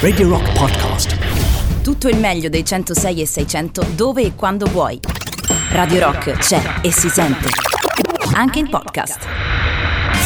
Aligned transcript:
Radio 0.00 0.28
Rock 0.28 0.58
Podcast. 0.58 1.16
Tutto 1.82 2.08
il 2.08 2.18
meglio 2.18 2.48
dei 2.48 2.64
106 2.64 3.20
e 3.20 3.26
600 3.26 3.86
dove 3.94 4.22
e 4.22 4.34
quando 4.34 4.66
vuoi. 4.66 4.98
Radio 5.70 6.00
Rock 6.00 6.32
c'è 6.32 6.60
e 6.80 6.90
si 6.90 7.08
sente. 7.08 7.48
Anche 8.32 8.58
in 8.58 8.68
podcast. 8.68 9.18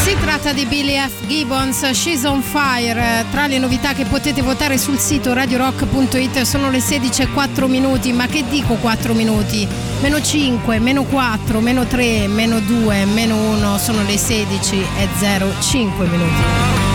Si 0.01 0.17
tratta 0.19 0.53
di 0.53 0.65
Billy 0.65 0.97
F. 0.97 1.27
Gibbons, 1.27 1.87
She's 1.91 2.23
on 2.23 2.41
Fire. 2.41 3.25
Tra 3.29 3.45
le 3.45 3.59
novità 3.59 3.93
che 3.93 4.05
potete 4.05 4.41
votare 4.41 4.79
sul 4.79 4.97
sito 4.97 5.33
radiorock.it 5.33 6.41
sono 6.41 6.71
le 6.71 6.79
16 6.79 7.21
e 7.21 7.27
4 7.27 7.67
minuti. 7.67 8.11
Ma 8.11 8.25
che 8.25 8.43
dico 8.49 8.73
4 8.73 9.13
minuti? 9.13 9.67
Meno 10.01 10.19
5, 10.19 10.79
meno 10.79 11.03
4, 11.03 11.59
meno 11.59 11.85
3, 11.85 12.25
meno 12.25 12.59
2, 12.59 13.05
meno 13.05 13.35
1 13.35 13.77
sono 13.77 14.01
le 14.01 14.17
16 14.17 14.75
e 14.97 15.07
0, 15.19 15.51
5 15.61 16.07
minuti. 16.07 16.94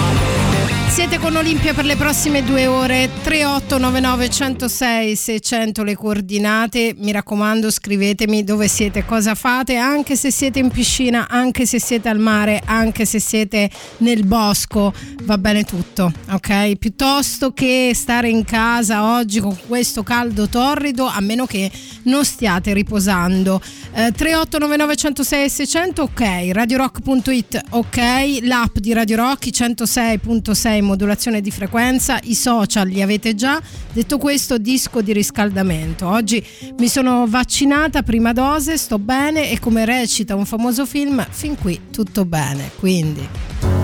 Siete 0.91 1.18
con 1.18 1.36
Olimpia 1.36 1.72
per 1.72 1.84
le 1.84 1.95
prossime 1.95 2.43
due 2.43 2.66
ore. 2.66 3.09
3899 3.22 4.29
106 4.29 5.14
600 5.16 5.85
le 5.85 5.94
coordinate. 5.94 6.94
Mi 6.99 7.13
raccomando 7.13 7.71
scrivetemi 7.71 8.43
dove 8.43 8.66
siete 8.66 9.04
cosa 9.04 9.36
fate 9.36 9.76
anche 9.76 10.16
se 10.16 10.32
siete 10.32 10.58
in 10.58 10.68
piscina 10.68 11.29
anche 11.29 11.64
se 11.64 11.79
siete 11.79 12.08
al 12.08 12.18
mare 12.18 12.61
anche 12.64 13.04
se 13.04 13.21
siete 13.21 13.71
nel 13.99 14.26
bosco 14.26 14.93
va 15.22 15.39
bene 15.39 15.63
tutto 15.63 16.13
ok? 16.29 16.76
Piuttosto 16.76 17.52
che 17.52 17.93
stare 17.94 18.29
in 18.29 18.44
casa 18.44 19.14
oggi 19.14 19.38
con 19.38 19.57
questo 19.68 20.02
caldo 20.02 20.49
torrido 20.49 21.07
a 21.07 21.21
meno 21.21 21.46
che 21.46 21.71
non 22.04 22.25
stiate 22.25 22.72
riposando. 22.72 23.61
Eh, 23.93 24.13
3899 24.13 24.96
106 24.96 25.49
600 25.49 26.02
ok? 26.02 26.50
Radiorock.it 26.52 27.61
ok? 27.71 28.38
L'app 28.43 28.79
di 28.79 28.93
Radio 28.93 29.16
Rock 29.16 29.46
106.6 29.46 30.79
modulazione 30.82 31.40
di 31.40 31.50
frequenza, 31.50 32.19
i 32.25 32.34
social 32.34 32.88
li 32.88 33.02
avete 33.02 33.34
già. 33.34 33.61
Detto 33.92 34.19
questo, 34.19 34.58
disco 34.58 35.02
di 35.02 35.12
riscaldamento. 35.12 36.08
Oggi 36.08 36.44
mi 36.78 36.88
sono 36.88 37.27
vaccinata, 37.27 38.02
prima 38.02 38.32
dose, 38.32 38.77
sto 38.77 38.98
bene 38.98 39.50
e 39.50 39.58
come 39.58 39.84
recita 39.84 40.34
un 40.34 40.46
famoso 40.46 40.86
film, 40.86 41.24
fin 41.30 41.56
qui 41.56 41.80
tutto 41.90 42.24
bene. 42.24 42.70
Quindi 42.78 43.80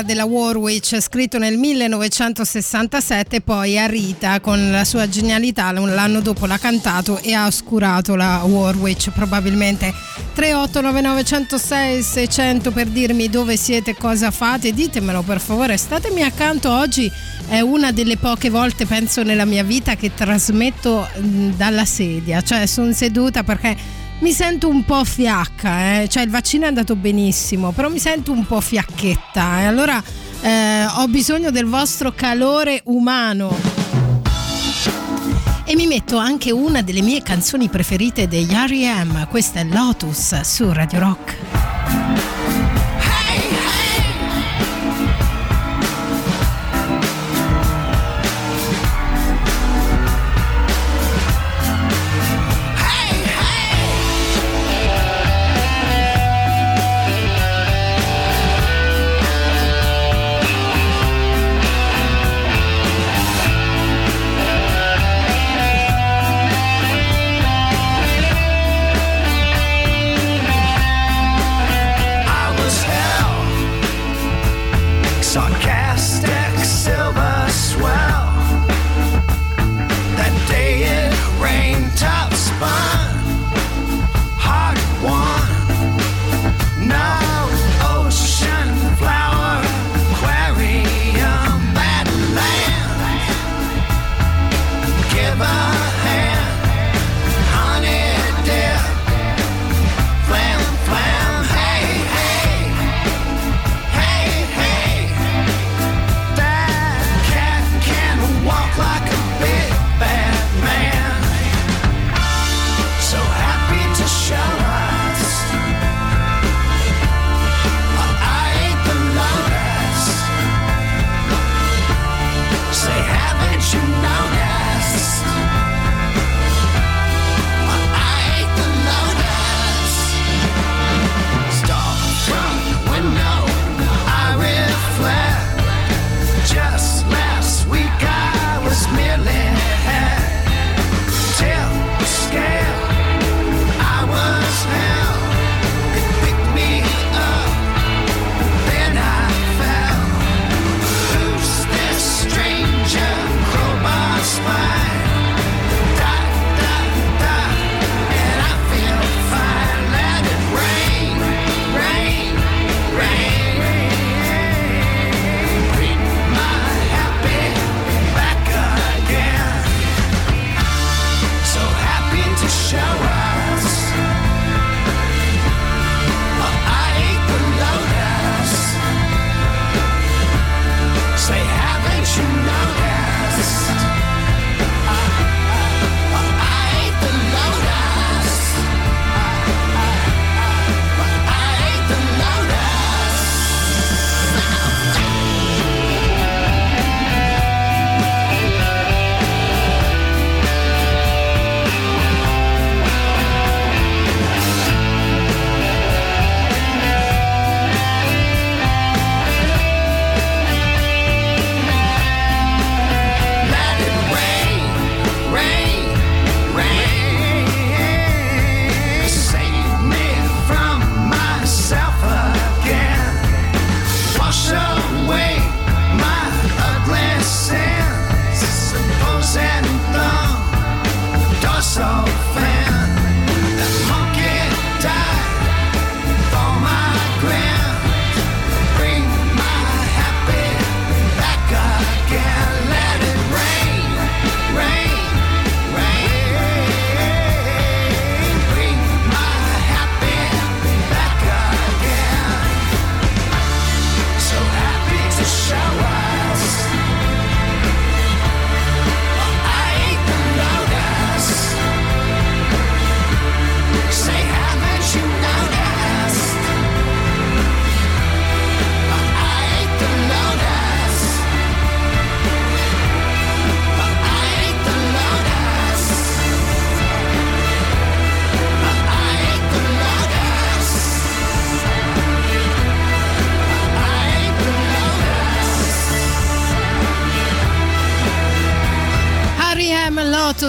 brano 0.00 0.02
era 0.02 0.02
della 0.02 0.24
Warwich, 0.24 1.00
scritto 1.00 1.38
nel 1.38 1.56
1967, 1.56 3.40
poi 3.40 3.78
a 3.78 3.86
Rita 3.86 4.40
con 4.40 4.70
la 4.70 4.84
sua 4.84 5.08
genialità 5.08 5.70
l'anno 5.72 6.20
dopo 6.20 6.46
l'ha 6.46 6.58
cantato 6.58 7.18
e 7.18 7.34
ha 7.34 7.46
oscurato 7.46 8.14
la 8.14 8.42
Warwich, 8.44 9.10
probabilmente. 9.10 9.92
3899 10.34 11.24
106 11.24 12.02
600 12.02 12.70
per 12.70 12.86
dirmi 12.86 13.28
dove 13.28 13.56
siete, 13.56 13.94
cosa 13.94 14.30
fate, 14.30 14.72
ditemelo 14.72 15.22
per 15.22 15.40
favore, 15.40 15.76
statemi 15.76 16.22
accanto 16.22 16.70
oggi 16.70 17.10
è 17.48 17.60
una 17.60 17.90
delle 17.90 18.16
poche 18.16 18.48
volte 18.48 18.86
penso 18.86 19.22
nella 19.22 19.44
mia 19.44 19.64
vita 19.64 19.96
che 19.96 20.14
trasmetto 20.14 21.08
dalla 21.56 21.84
sedia, 21.84 22.42
cioè 22.42 22.66
sono 22.66 22.92
seduta 22.92 23.42
perché 23.42 23.98
mi 24.20 24.32
sento 24.32 24.68
un 24.68 24.84
po' 24.84 25.04
fiacca, 25.04 26.02
eh? 26.02 26.08
cioè 26.08 26.22
il 26.22 26.30
vaccino 26.30 26.64
è 26.64 26.68
andato 26.68 26.94
benissimo, 26.96 27.72
però 27.72 27.88
mi 27.88 27.98
sento 27.98 28.32
un 28.32 28.46
po' 28.46 28.60
fiacchetta 28.60 29.60
e 29.60 29.64
allora 29.64 30.02
eh, 30.42 30.84
ho 30.84 31.06
bisogno 31.08 31.50
del 31.50 31.66
vostro 31.66 32.12
calore 32.12 32.82
umano. 32.84 33.56
E 35.64 35.74
mi 35.76 35.86
metto 35.86 36.16
anche 36.16 36.50
una 36.50 36.82
delle 36.82 37.00
mie 37.00 37.22
canzoni 37.22 37.68
preferite 37.68 38.26
degli 38.26 38.52
R.E.M. 38.52 39.28
Questa 39.28 39.60
è 39.60 39.64
Lotus 39.64 40.40
su 40.40 40.70
Radio 40.72 40.98
Rock. 40.98 41.49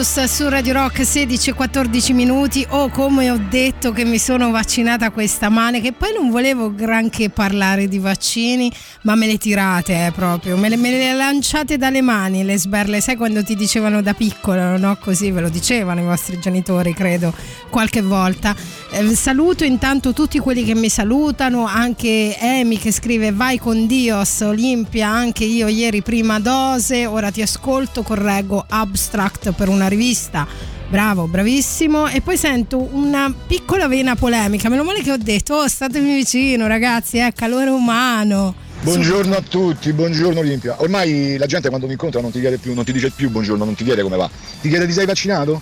Lotus 0.01 0.23
su 0.23 0.49
Radio 0.49 0.73
Rock 0.73 1.01
16-14 1.01 2.15
minuti. 2.15 2.65
O 2.69 2.83
oh, 2.83 2.89
come 2.89 3.29
ho 3.29 3.37
detto 3.37 3.91
che 3.91 4.03
mi 4.03 4.17
sono 4.17 4.49
vaccinata 4.49 5.11
questa 5.11 5.49
mane 5.49 5.79
che 5.79 5.91
poi 5.91 6.11
non 6.11 6.31
volevo 6.31 6.73
granché 6.73 7.29
parlare 7.29 7.87
di 7.87 7.99
vaccini 7.99 8.71
ma 9.03 9.13
me 9.13 9.27
le 9.27 9.37
tirate 9.37 10.07
eh, 10.07 10.11
proprio. 10.11 10.57
Me 10.57 10.69
le, 10.69 10.77
me 10.77 10.89
le, 10.89 11.13
lanciate 11.13 11.77
dalle 11.77 12.01
mani 12.01 12.43
le 12.43 12.57
sberle. 12.57 12.99
Sai 12.99 13.15
quando 13.15 13.43
ti 13.43 13.55
dicevano 13.55 14.01
da 14.01 14.15
piccolo 14.15 14.75
no? 14.75 14.97
Così 14.99 15.29
ve 15.29 15.41
lo 15.41 15.49
dicevano 15.49 16.01
i 16.01 16.05
vostri 16.05 16.39
genitori 16.39 16.95
credo 16.95 17.31
qualche 17.69 18.01
volta. 18.01 18.55
Eh, 18.91 19.15
saluto 19.15 19.63
intanto 19.65 20.13
tutti 20.13 20.39
quelli 20.39 20.63
che 20.63 20.73
mi 20.73 20.89
salutano 20.89 21.67
anche 21.67 22.35
Emi 22.39 22.79
che 22.79 22.91
scrive 22.91 23.31
vai 23.31 23.59
con 23.59 23.85
Dios 23.85 24.41
Olimpia 24.41 25.09
anche 25.09 25.43
io 25.43 25.67
ieri 25.67 26.01
prima 26.01 26.39
dose 26.39 27.05
ora 27.05 27.29
ti 27.29 27.41
ascolto 27.41 28.01
correggo 28.01 28.65
abs 28.67 29.01
abstract 29.01 29.51
per 29.53 29.69
una 29.69 29.87
rivista. 29.91 30.47
Bravo, 30.89 31.27
bravissimo. 31.27 32.07
E 32.07 32.21
poi 32.21 32.37
sento 32.37 32.89
una 32.91 33.33
piccola 33.47 33.87
vena 33.87 34.15
polemica. 34.15 34.69
Meno 34.69 34.83
male 34.83 35.01
che 35.01 35.11
ho 35.11 35.17
detto, 35.17 35.55
oh, 35.55 35.67
statemi 35.67 36.13
vicino, 36.13 36.67
ragazzi, 36.67 37.17
è 37.17 37.31
calore 37.33 37.69
umano. 37.69 38.55
Buongiorno 38.81 39.35
a 39.35 39.41
tutti, 39.41 39.93
buongiorno 39.93 40.39
Olimpia. 40.39 40.81
Ormai 40.81 41.37
la 41.37 41.45
gente 41.45 41.69
quando 41.69 41.85
mi 41.85 41.91
incontra 41.93 42.19
non 42.19 42.31
ti, 42.31 42.39
chiede 42.39 42.57
più, 42.57 42.73
non 42.73 42.83
ti 42.83 42.91
dice 42.91 43.11
più 43.11 43.29
buongiorno, 43.29 43.63
non 43.63 43.75
ti 43.75 43.83
chiede 43.83 44.01
come 44.01 44.17
va. 44.17 44.27
Ti 44.59 44.69
chiede 44.69 44.87
ti 44.87 44.91
sei 44.91 45.05
vaccinato? 45.05 45.61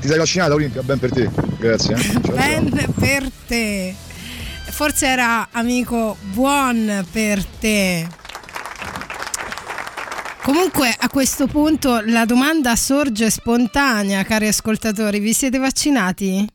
Ti 0.00 0.08
sei 0.08 0.18
vaccinato 0.18 0.54
Olimpia? 0.54 0.82
Ben 0.82 0.98
per 0.98 1.12
te. 1.12 1.30
Grazie. 1.58 1.94
Eh. 1.94 2.20
Ben 2.32 2.72
ciao. 2.76 2.92
per 2.98 3.30
te. 3.46 3.94
Forse 4.68 5.06
era 5.06 5.48
amico 5.52 6.16
buon 6.32 7.06
per 7.12 7.44
te. 7.44 8.06
Comunque 10.46 10.94
a 10.96 11.08
questo 11.08 11.48
punto 11.48 12.00
la 12.04 12.24
domanda 12.24 12.76
sorge 12.76 13.30
spontanea, 13.30 14.22
cari 14.22 14.46
ascoltatori, 14.46 15.18
vi 15.18 15.32
siete 15.32 15.58
vaccinati? 15.58 16.46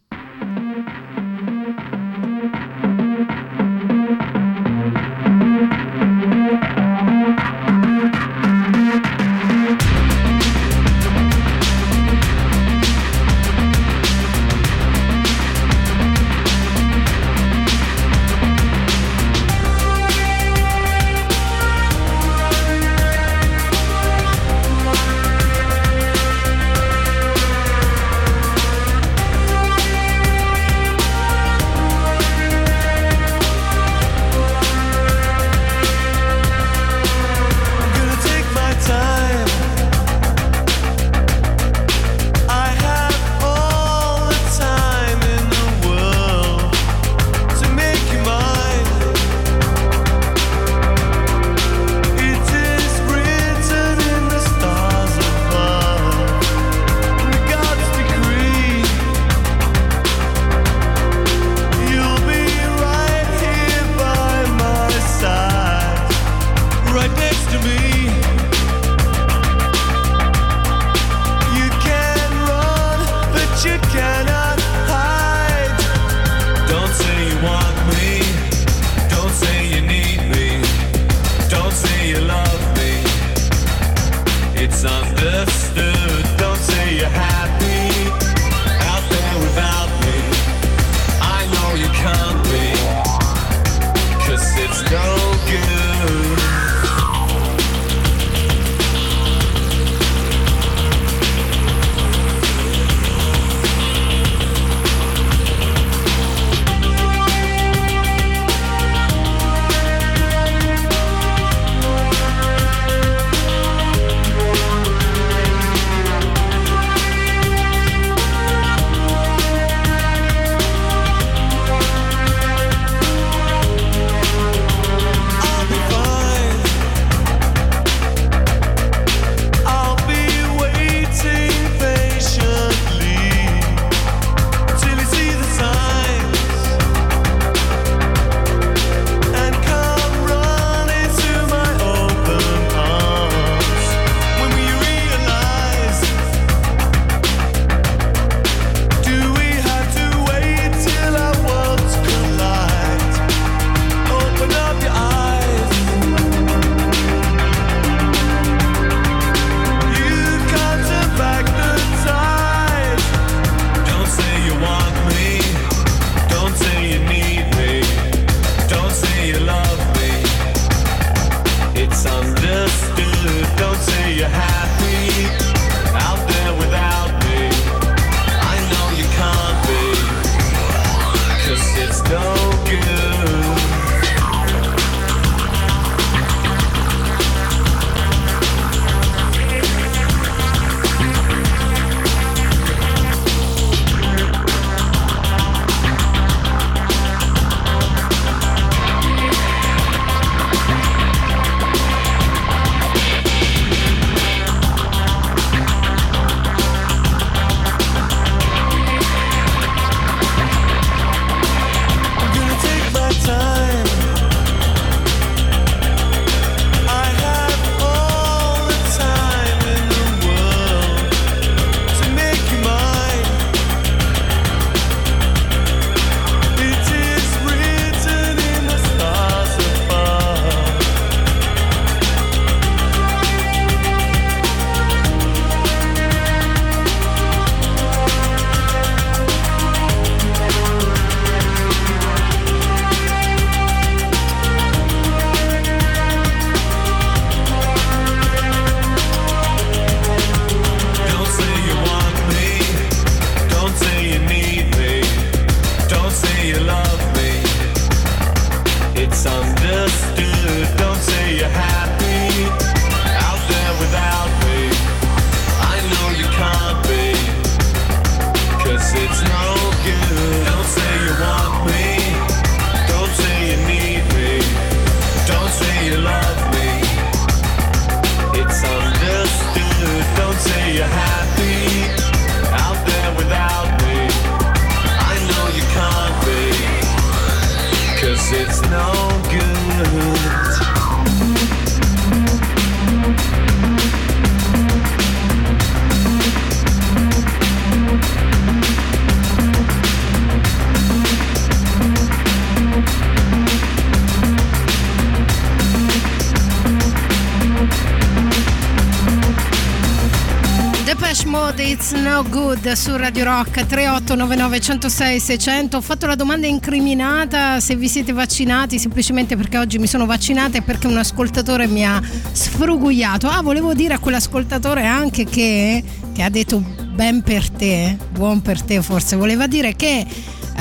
No 312.62 312.68
Good 312.68 312.74
su 312.74 312.96
Radio 312.96 313.24
Rock 313.24 313.65
3899 313.65 314.60
106 314.60 315.20
600 315.20 315.77
ho 315.77 315.82
fatto 315.82 316.06
la 316.06 316.15
domanda 316.15 316.48
incriminata 316.48 317.60
se 317.60 317.75
vi 317.75 317.88
siete 317.88 318.13
vaccinati 318.13 318.77
semplicemente 318.77 319.36
perché 319.36 319.58
oggi 319.58 319.80
mi 319.80 319.88
sono 319.88 320.06
vaccinata 320.06 320.58
e 320.58 320.62
perché 320.62 320.88
un 320.88 320.98
ascoltatore 320.98 321.68
mi 321.68 321.86
ha 321.86 322.01
sfrugugliato. 322.32 323.27
Ah 323.27 323.41
volevo 323.41 323.74
dire 323.74 323.96
a 323.96 324.00
quell'ascoltatore 324.00 324.86
anche 324.86 325.25
che, 325.25 325.84
che 326.13 326.22
ha 326.22 326.30
detto 326.30 326.60
ben 326.60 327.22
per 327.24 327.50
te 327.50 327.98
buon 328.12 328.41
per 328.41 328.62
te 328.62 328.82
forse. 328.82 329.15
Voleva 329.15 329.48
dire 329.48 329.75
che 329.75 330.06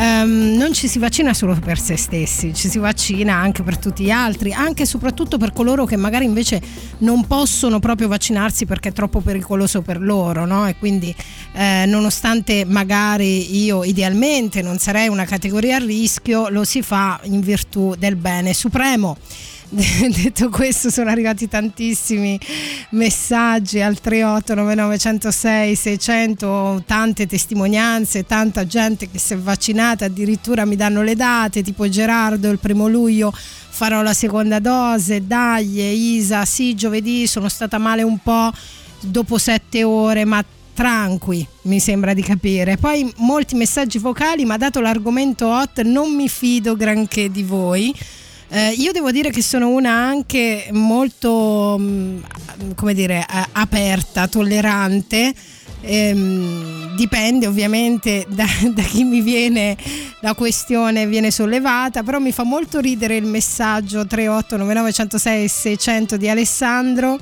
um, 0.00 0.56
non 0.56 0.72
ci 0.72 0.88
si 0.88 0.98
vaccina 0.98 1.34
solo 1.34 1.54
per 1.54 1.78
se 1.78 1.96
stessi, 1.96 2.54
ci 2.54 2.68
si 2.68 2.78
vaccina 2.78 3.34
anche 3.34 3.62
per 3.62 3.78
tutti 3.78 4.04
gli 4.04 4.10
altri, 4.10 4.52
anche 4.52 4.82
e 4.82 4.86
soprattutto 4.86 5.36
per 5.36 5.52
coloro 5.52 5.84
che 5.84 5.96
magari 5.96 6.24
invece 6.24 6.60
non 6.98 7.26
possono 7.26 7.78
proprio 7.78 8.08
vaccinarsi 8.08 8.64
perché 8.64 8.88
è 8.88 8.92
troppo 8.92 9.20
pericoloso 9.20 9.82
per 9.82 10.00
loro, 10.00 10.46
no? 10.46 10.66
E 10.66 10.76
quindi 10.76 11.14
eh, 11.52 11.84
nonostante 11.86 12.64
magari 12.64 13.62
io 13.62 13.84
idealmente 13.84 14.62
non 14.62 14.78
sarei 14.78 15.08
una 15.08 15.24
categoria 15.24 15.76
a 15.76 15.78
rischio, 15.78 16.48
lo 16.48 16.64
si 16.64 16.82
fa 16.82 17.20
in 17.24 17.40
virtù 17.40 17.94
del 17.98 18.16
bene 18.16 18.54
supremo. 18.54 19.16
detto 20.10 20.48
questo 20.48 20.90
sono 20.90 21.10
arrivati 21.10 21.46
tantissimi 21.46 22.36
messaggi 22.90 23.80
al 23.80 23.98
3899106 24.02 25.74
600 25.74 26.82
tante 26.84 27.28
testimonianze 27.28 28.26
tanta 28.26 28.66
gente 28.66 29.08
che 29.08 29.20
si 29.20 29.34
è 29.34 29.38
vaccinata 29.38 30.06
addirittura 30.06 30.64
mi 30.64 30.74
danno 30.74 31.02
le 31.02 31.14
date 31.14 31.62
tipo 31.62 31.88
Gerardo 31.88 32.50
il 32.50 32.58
primo 32.58 32.88
luglio 32.88 33.32
farò 33.32 34.02
la 34.02 34.12
seconda 34.12 34.58
dose 34.58 35.24
dai 35.24 36.16
Isa 36.16 36.44
sì 36.44 36.74
giovedì 36.74 37.28
sono 37.28 37.48
stata 37.48 37.78
male 37.78 38.02
un 38.02 38.18
po' 38.18 38.50
dopo 38.98 39.38
sette 39.38 39.84
ore 39.84 40.24
ma 40.24 40.44
tranqui, 40.72 41.46
mi 41.62 41.78
sembra 41.78 42.14
di 42.14 42.22
capire. 42.22 42.78
Poi 42.78 43.12
molti 43.16 43.54
messaggi 43.54 43.98
vocali, 43.98 44.46
ma 44.46 44.56
dato 44.56 44.80
l'argomento 44.80 45.46
hot 45.48 45.82
non 45.82 46.14
mi 46.14 46.26
fido 46.26 46.74
granché 46.74 47.30
di 47.30 47.42
voi. 47.42 47.94
Eh, 48.52 48.74
io 48.78 48.90
devo 48.90 49.12
dire 49.12 49.30
che 49.30 49.42
sono 49.42 49.68
una 49.68 49.92
anche 49.92 50.68
molto, 50.72 51.76
mm, 51.78 52.20
come 52.74 52.94
dire, 52.94 53.24
aperta, 53.52 54.26
tollerante. 54.26 55.32
Ehm, 55.82 56.94
dipende 56.96 57.46
ovviamente 57.46 58.26
da, 58.28 58.44
da, 58.74 58.82
chi 58.82 59.04
mi 59.04 59.22
viene 59.22 59.78
la 60.20 60.34
questione 60.34 61.06
viene 61.06 61.30
sollevata 61.30 62.02
però 62.02 62.18
mi 62.18 62.32
fa 62.32 62.42
molto 62.42 62.80
ridere 62.80 63.16
il 63.16 63.24
messaggio 63.24 64.06
3899 64.06 65.48
600 65.48 66.18
di 66.18 66.28
Alessandro 66.28 67.18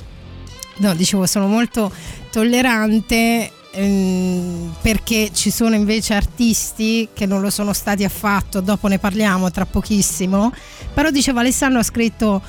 no 0.78 0.94
dicevo 0.96 1.24
sono 1.26 1.46
molto 1.46 1.92
tollerante 2.32 3.52
ehm, 3.70 4.74
perché 4.80 5.30
ci 5.32 5.50
sono 5.50 5.74
invece 5.74 6.14
artisti 6.14 7.08
che 7.12 7.26
non 7.26 7.40
lo 7.40 7.50
sono 7.50 7.72
stati 7.72 8.04
affatto, 8.04 8.60
dopo 8.60 8.88
ne 8.88 8.98
parliamo 8.98 9.50
tra 9.50 9.66
pochissimo, 9.66 10.52
però 10.92 11.10
diceva 11.10 11.40
Alessandro 11.40 11.80
ha 11.80 11.84
scritto 11.84 12.42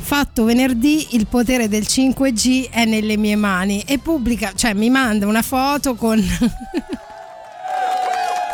fatto 0.00 0.44
venerdì 0.44 1.08
il 1.10 1.26
potere 1.26 1.68
del 1.68 1.82
5G 1.82 2.70
è 2.70 2.84
nelle 2.84 3.16
mie 3.16 3.36
mani 3.36 3.82
e 3.86 3.98
pubblica, 3.98 4.52
cioè 4.54 4.72
mi 4.72 4.90
manda 4.90 5.26
una 5.26 5.42
foto 5.42 5.94
con 5.94 6.18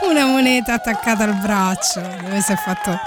una 0.08 0.26
moneta 0.26 0.74
attaccata 0.74 1.24
al 1.24 1.36
braccio 1.36 2.00
dove 2.00 2.40
si 2.40 2.52
è 2.52 2.56
fatto 2.56 2.98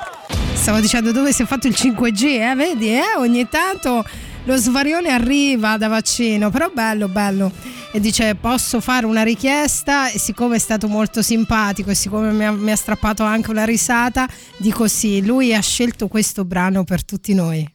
stavo 0.53 0.79
dicendo 0.79 1.11
dove 1.11 1.31
si 1.31 1.43
è 1.43 1.45
fatto 1.45 1.67
il 1.67 1.75
5G 1.77 2.23
eh? 2.23 2.55
vedi 2.55 2.93
eh? 2.93 3.15
ogni 3.17 3.47
tanto 3.47 4.03
lo 4.49 4.57
svarione 4.57 5.09
arriva 5.09 5.77
da 5.77 5.87
vaccino 5.87 6.49
però 6.49 6.71
bello 6.73 7.07
bello 7.07 7.51
e 7.91 7.99
dice 7.99 8.33
posso 8.33 8.81
fare 8.81 9.05
una 9.05 9.21
richiesta 9.21 10.09
e 10.09 10.17
siccome 10.17 10.55
è 10.55 10.59
stato 10.59 10.87
molto 10.87 11.21
simpatico 11.21 11.91
e 11.91 11.95
siccome 11.95 12.31
mi 12.31 12.45
ha, 12.45 12.51
mi 12.51 12.71
ha 12.71 12.75
strappato 12.75 13.21
anche 13.23 13.51
una 13.51 13.63
risata 13.63 14.27
dico 14.57 14.87
sì, 14.87 15.23
lui 15.23 15.53
ha 15.53 15.61
scelto 15.61 16.07
questo 16.07 16.45
brano 16.45 16.83
per 16.83 17.05
tutti 17.05 17.35
noi. 17.35 17.67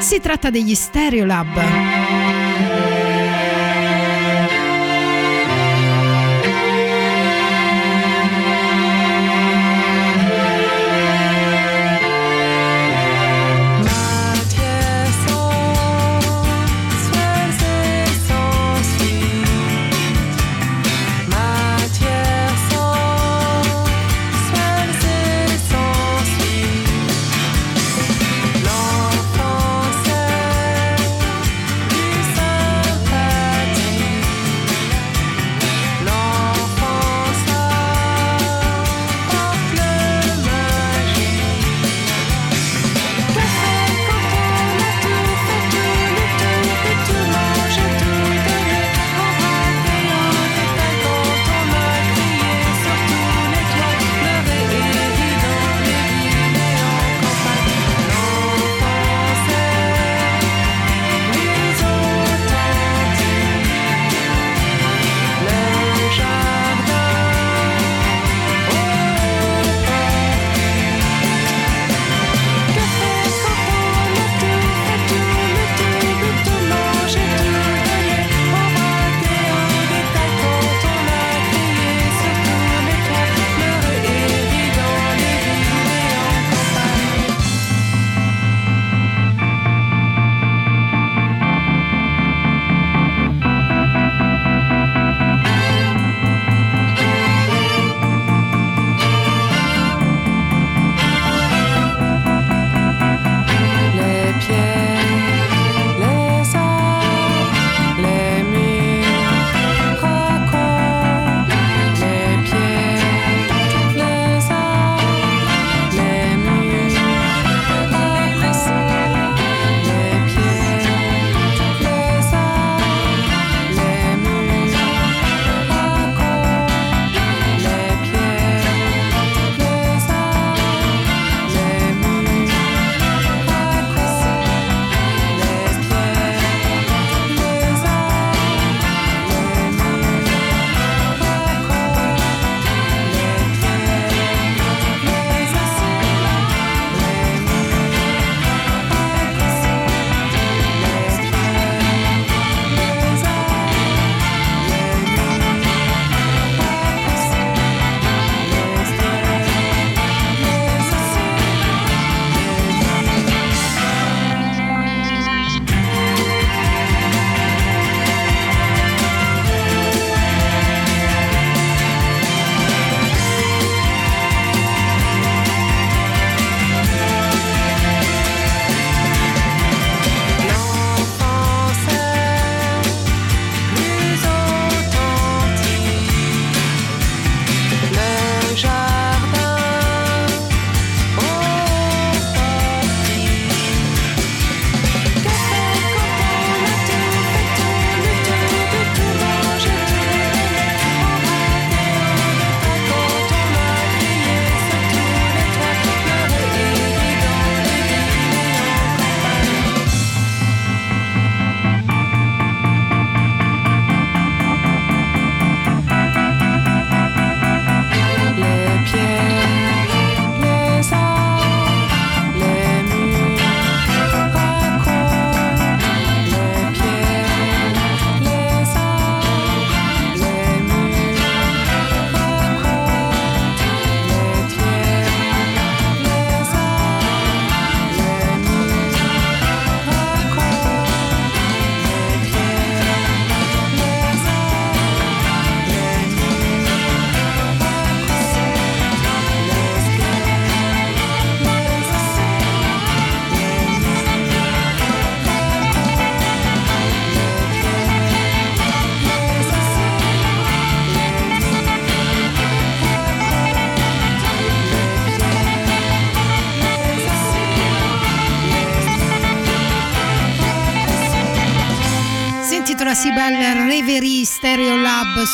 Si 0.00 0.20
tratta 0.20 0.50
degli 0.50 0.74
Stereolab. 0.74 2.29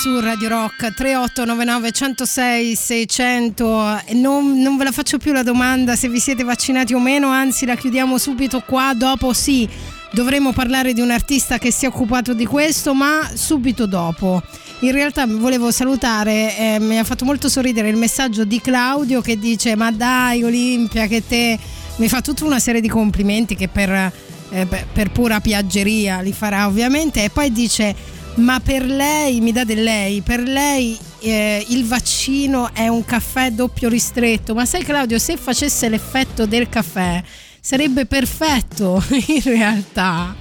Su 0.06 0.20
Radio 0.20 0.48
Rock 0.48 0.94
3899 0.94 1.90
106 1.90 2.76
600 2.76 4.02
non, 4.12 4.62
non 4.62 4.76
ve 4.76 4.84
la 4.84 4.92
faccio 4.92 5.18
più 5.18 5.32
la 5.32 5.42
domanda 5.42 5.96
se 5.96 6.08
vi 6.08 6.20
siete 6.20 6.44
vaccinati 6.44 6.94
o 6.94 7.00
meno 7.00 7.30
anzi 7.30 7.66
la 7.66 7.74
chiudiamo 7.74 8.16
subito 8.16 8.60
qua 8.60 8.92
dopo 8.94 9.32
sì 9.32 9.68
dovremo 10.12 10.52
parlare 10.52 10.92
di 10.92 11.00
un 11.00 11.10
artista 11.10 11.58
che 11.58 11.72
si 11.72 11.86
è 11.86 11.88
occupato 11.88 12.34
di 12.34 12.46
questo 12.46 12.94
ma 12.94 13.28
subito 13.34 13.86
dopo. 13.86 14.40
In 14.80 14.92
realtà 14.92 15.26
volevo 15.26 15.72
salutare 15.72 16.56
eh, 16.56 16.78
mi 16.78 17.00
ha 17.00 17.04
fatto 17.04 17.24
molto 17.24 17.48
sorridere 17.48 17.88
il 17.88 17.96
messaggio 17.96 18.44
di 18.44 18.60
Claudio 18.60 19.20
che 19.20 19.36
dice 19.40 19.74
ma 19.74 19.90
dai 19.90 20.44
Olimpia 20.44 21.08
che 21.08 21.26
te 21.26 21.58
mi 21.96 22.08
fa 22.08 22.20
tutta 22.20 22.44
una 22.44 22.60
serie 22.60 22.80
di 22.80 22.88
complimenti 22.88 23.56
che 23.56 23.66
per 23.66 24.12
eh, 24.50 24.66
per 24.66 25.10
pura 25.10 25.40
piaggeria 25.40 26.20
li 26.20 26.32
farà 26.32 26.66
ovviamente. 26.66 27.24
E 27.24 27.30
poi 27.30 27.50
dice 27.50 28.14
ma 28.36 28.60
per 28.60 28.84
lei, 28.84 29.40
mi 29.40 29.52
dà 29.52 29.64
del 29.64 29.82
lei, 29.82 30.20
per 30.20 30.40
lei 30.40 30.98
eh, 31.20 31.64
il 31.68 31.86
vaccino 31.86 32.72
è 32.72 32.88
un 32.88 33.04
caffè 33.04 33.50
doppio 33.50 33.88
ristretto, 33.88 34.54
ma 34.54 34.64
sai 34.64 34.82
Claudio 34.84 35.18
se 35.18 35.36
facesse 35.36 35.88
l'effetto 35.88 36.46
del 36.46 36.68
caffè 36.68 37.22
sarebbe 37.60 38.06
perfetto 38.06 39.02
in 39.26 39.42
realtà. 39.42 40.34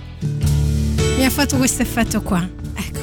Mi 1.17 1.23
ha 1.23 1.29
fatto 1.29 1.57
questo 1.57 1.81
effetto 1.81 2.21
qua, 2.21 2.47
ecco, 2.73 2.99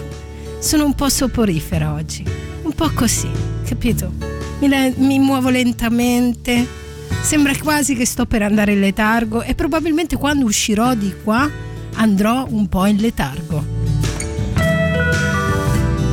sono 0.59 0.85
un 0.85 0.95
po' 0.95 1.09
soporifera 1.09 1.93
oggi, 1.93 2.25
un 2.63 2.73
po' 2.73 2.91
così, 2.95 3.31
capito? 3.67 4.13
Mi, 4.61 4.95
mi 4.97 5.19
muovo 5.19 5.49
lentamente 5.49 6.81
Sembra 7.23 7.55
quasi 7.57 7.95
che 7.95 8.05
sto 8.05 8.27
per 8.27 8.43
andare 8.43 8.73
in 8.73 8.81
letargo 8.81 9.43
e 9.43 9.55
probabilmente 9.55 10.17
quando 10.17 10.45
uscirò 10.45 10.95
di 10.95 11.15
qua 11.23 11.49
andrò 11.95 12.47
un 12.51 12.69
po' 12.69 12.85
in 12.87 12.97
letargo. 12.97 14.02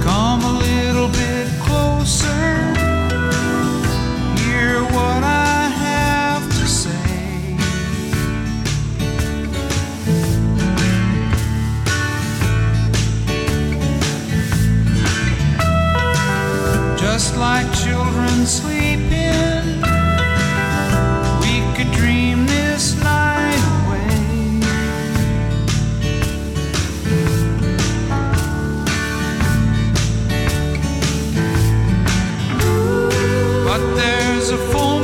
Come 0.09 0.43
a 0.43 0.53
little 0.53 1.07
bit 1.09 1.47
closer. 1.61 2.73
Hear 4.41 4.81
what 4.95 5.23
I 5.23 5.69
have 5.85 6.49
to 6.49 6.65
say. 6.67 7.55
Just 16.97 17.37
like 17.37 17.71
children 17.71 18.47
sleeping 18.47 19.98
But 33.79 33.95
there's 33.95 34.49
a 34.49 34.57
full 34.57 34.98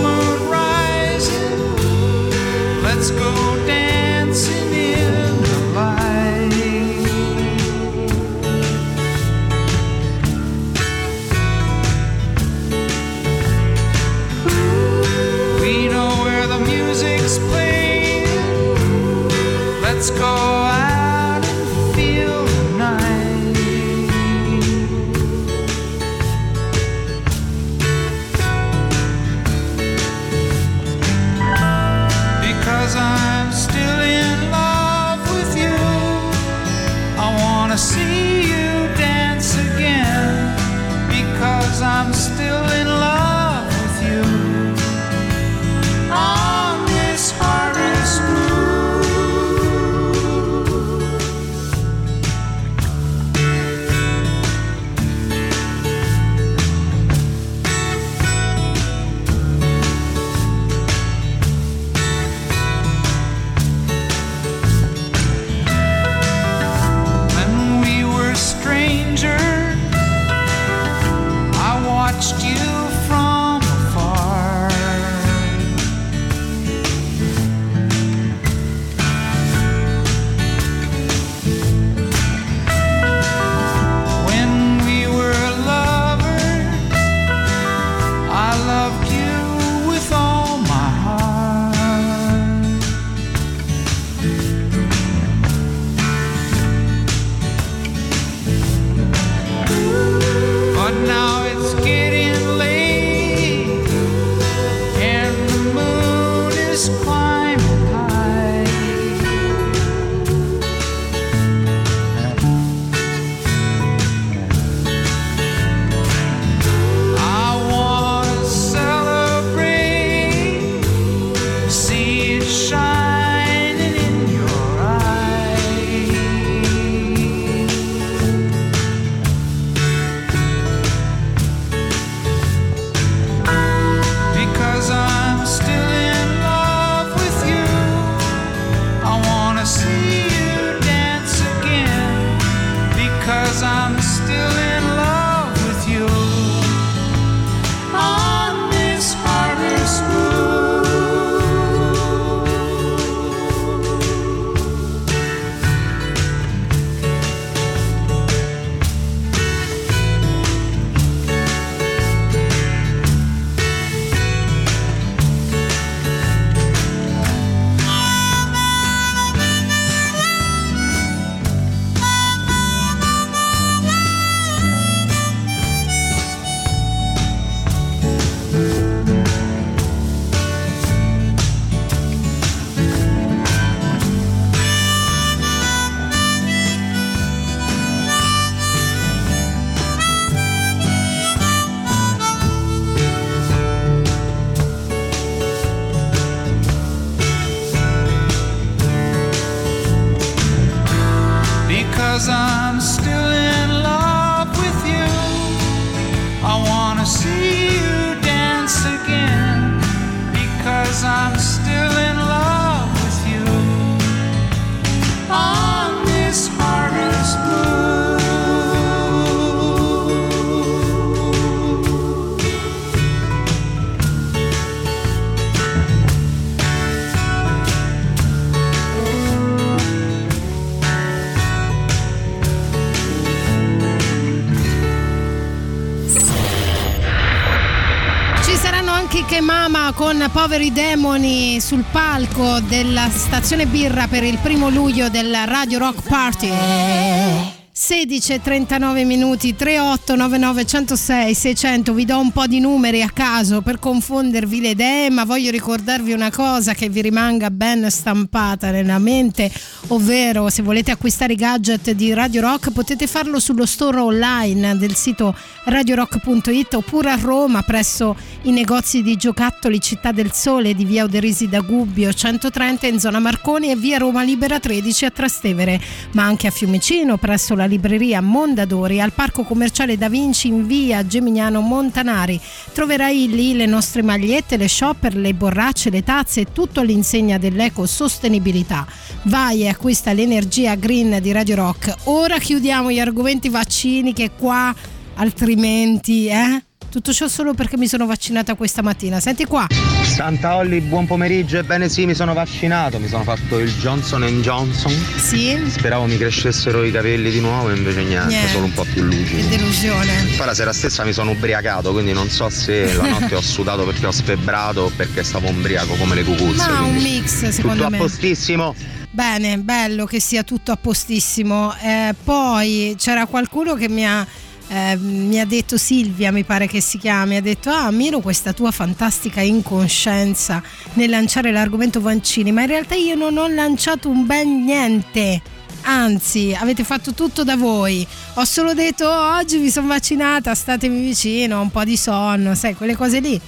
Poveri 240.35 240.73
Demoni 240.73 241.61
sul 241.61 241.85
palco 241.89 242.59
della 242.59 243.07
stazione 243.09 243.67
Birra 243.67 244.09
per 244.09 244.25
il 244.25 244.37
primo 244.39 244.69
luglio 244.69 245.07
del 245.07 245.33
Radio 245.45 245.79
Rock 245.79 246.05
Party. 246.09 247.54
16 247.85 248.41
39 248.41 249.03
minuti 249.03 249.55
38 249.55 250.15
99 250.15 250.65
106 250.65 251.35
600 251.35 251.93
vi 251.93 252.03
do 252.03 252.17
un 252.17 252.31
po' 252.31 252.47
di 252.47 252.59
numeri 252.59 253.03
a 253.03 253.11
caso 253.11 253.61
per 253.61 253.77
confondervi 253.77 254.59
le 254.59 254.69
idee 254.69 255.11
ma 255.11 255.23
voglio 255.23 255.51
ricordarvi 255.51 256.11
una 256.11 256.31
cosa 256.31 256.73
che 256.73 256.89
vi 256.89 257.03
rimanga 257.03 257.51
ben 257.51 257.91
stampata 257.91 258.71
nella 258.71 258.97
mente 258.97 259.51
ovvero 259.89 260.49
se 260.49 260.63
volete 260.63 260.89
acquistare 260.89 261.33
i 261.33 261.35
gadget 261.35 261.91
di 261.91 262.11
Radio 262.11 262.41
Rock 262.41 262.71
potete 262.71 263.05
farlo 263.05 263.39
sullo 263.39 263.67
store 263.67 263.99
online 263.99 264.79
del 264.79 264.95
sito 264.95 265.35
radiorock.it 265.65 266.73
oppure 266.73 267.11
a 267.11 267.17
Roma 267.21 267.61
presso 267.61 268.17
i 268.43 268.51
negozi 268.51 269.03
di 269.03 269.15
giocattoli 269.15 269.79
Città 269.79 270.11
del 270.11 270.31
Sole 270.33 270.73
di 270.73 270.85
via 270.85 271.03
Oderisi 271.03 271.47
da 271.47 271.59
Gubbio 271.59 272.11
130 272.11 272.87
in 272.87 272.99
zona 272.99 273.19
Marconi 273.19 273.69
e 273.69 273.75
via 273.75 273.99
Roma 273.99 274.23
Libera 274.23 274.59
13 274.59 275.05
a 275.05 275.11
Trastevere 275.11 275.79
ma 276.13 276.23
anche 276.23 276.47
a 276.47 276.51
Fiumicino 276.51 277.17
presso 277.17 277.53
la 277.53 277.73
libreria 277.75 278.21
Mondadori 278.21 279.01
al 279.01 279.11
parco 279.11 279.43
commerciale 279.43 279.97
Da 279.97 280.07
Vinci 280.07 280.47
in 280.47 280.65
via 280.65 281.05
Gemignano 281.05 281.59
Montanari. 281.59 282.39
Troverai 282.71 283.27
lì 283.27 283.53
le 283.55 283.65
nostre 283.65 284.01
magliette, 284.01 284.57
le 284.57 284.69
shopper, 284.69 285.15
le 285.15 285.33
borracce, 285.33 285.89
le 285.89 286.03
tazze 286.03 286.41
e 286.41 286.47
tutto 286.53 286.79
all'insegna 286.79 287.37
dell'ecosostenibilità. 287.37 288.87
Vai 289.23 289.63
e 289.63 289.67
acquista 289.67 290.13
l'energia 290.13 290.75
green 290.75 291.19
di 291.21 291.31
Radio 291.31 291.55
Rock. 291.55 291.93
Ora 292.05 292.37
chiudiamo 292.37 292.91
gli 292.91 292.99
argomenti 292.99 293.49
vaccini 293.49 294.13
che 294.13 294.31
qua 294.37 294.73
altrimenti, 295.15 296.27
eh? 296.27 296.63
Tutto 296.95 297.11
ciò 297.11 297.27
solo 297.27 297.53
perché 297.53 297.75
mi 297.75 297.89
sono 297.89 298.05
vaccinata 298.05 298.55
questa 298.55 298.81
mattina. 298.81 299.19
Senti 299.19 299.43
qua. 299.43 299.67
Santa 300.03 300.55
Olli, 300.55 300.79
buon 300.79 301.05
pomeriggio. 301.05 301.57
Ebbene 301.57 301.89
sì, 301.89 302.05
mi 302.05 302.15
sono 302.15 302.33
vaccinato, 302.33 302.99
mi 303.01 303.09
sono 303.09 303.23
fatto 303.23 303.59
il 303.59 303.69
Johnson 303.79 304.23
Johnson. 304.41 304.93
Sì. 305.17 305.61
Speravo 305.67 306.05
mi 306.05 306.15
crescessero 306.17 306.85
i 306.85 306.91
capelli 306.93 307.31
di 307.31 307.41
nuovo, 307.41 307.69
invece 307.75 308.01
niente, 308.03 308.27
Niente. 308.27 308.47
solo 308.47 308.63
un 308.67 308.71
po' 308.71 308.85
più 308.93 309.03
lucidi. 309.03 309.41
Che 309.41 309.47
delusione. 309.57 310.23
Poi 310.37 310.45
la 310.45 310.53
sera 310.53 310.71
stessa 310.71 311.03
mi 311.03 311.11
sono 311.11 311.31
ubriacato, 311.31 311.91
quindi 311.91 312.13
non 312.13 312.29
so 312.29 312.47
se 312.49 312.93
la 312.93 313.09
notte 313.19 313.35
ho 313.35 313.41
sudato 313.41 313.83
perché 313.83 314.05
ho 314.05 314.11
sfebbrato 314.11 314.83
o 314.83 314.89
perché 314.95 315.21
stavo 315.25 315.49
ubriaco 315.49 315.95
come 315.95 316.15
le 316.15 316.23
cucuzze. 316.23 316.65
Ma 316.71 316.79
un 316.83 316.95
mix 316.95 317.49
secondo 317.49 317.75
Tutto 317.83 317.89
me. 317.89 317.97
a 317.97 317.99
postissimo. 317.99 318.73
Bene, 319.11 319.57
bello 319.57 320.05
che 320.05 320.21
sia 320.21 320.43
tutto 320.43 320.71
a 320.71 320.77
postissimo. 320.77 321.75
Eh, 321.77 322.15
poi 322.23 322.95
c'era 322.97 323.25
qualcuno 323.25 323.73
che 323.75 323.89
mi 323.89 324.05
ha, 324.07 324.25
eh, 324.67 324.95
mi 324.97 325.39
ha 325.39 325.45
detto, 325.45 325.77
Silvia 325.77 326.31
mi 326.31 326.43
pare 326.43 326.67
che 326.67 326.81
si 326.81 326.97
chiami, 326.97 327.35
ha 327.35 327.41
detto 327.41 327.69
ah 327.69 327.85
ammiro 327.85 328.19
questa 328.19 328.51
tua 328.53 328.71
fantastica 328.71 329.41
incoscienza 329.41 330.61
nel 330.93 331.09
lanciare 331.09 331.51
l'argomento 331.51 332.01
vaccini, 332.01 332.51
ma 332.51 332.61
in 332.61 332.67
realtà 332.67 332.95
io 332.95 333.15
non 333.15 333.37
ho 333.37 333.47
lanciato 333.47 334.09
un 334.09 334.25
bel 334.25 334.47
niente. 334.47 335.41
Anzi, 335.87 336.55
avete 336.59 336.83
fatto 336.83 337.13
tutto 337.13 337.43
da 337.43 337.55
voi. 337.55 338.05
Ho 338.35 338.45
solo 338.45 338.73
detto 338.73 339.05
"Oh, 339.05 339.37
oggi 339.37 339.59
mi 339.59 339.69
sono 339.69 339.87
vaccinata, 339.87 340.55
statemi 340.55 340.99
vicino, 340.99 341.59
ho 341.59 341.61
un 341.61 341.69
po' 341.69 341.83
di 341.83 341.95
sonno, 341.95 342.55
sai, 342.55 342.73
quelle 342.73 342.95
cose 342.95 343.19
lì, 343.19 343.39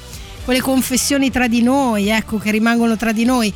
quelle 0.46 0.62
confessioni 0.62 1.32
tra 1.32 1.48
di 1.48 1.64
noi, 1.64 2.10
ecco, 2.10 2.38
che 2.38 2.52
rimangono 2.52 2.96
tra 2.96 3.12
di 3.12 3.26
noi. 3.26 3.52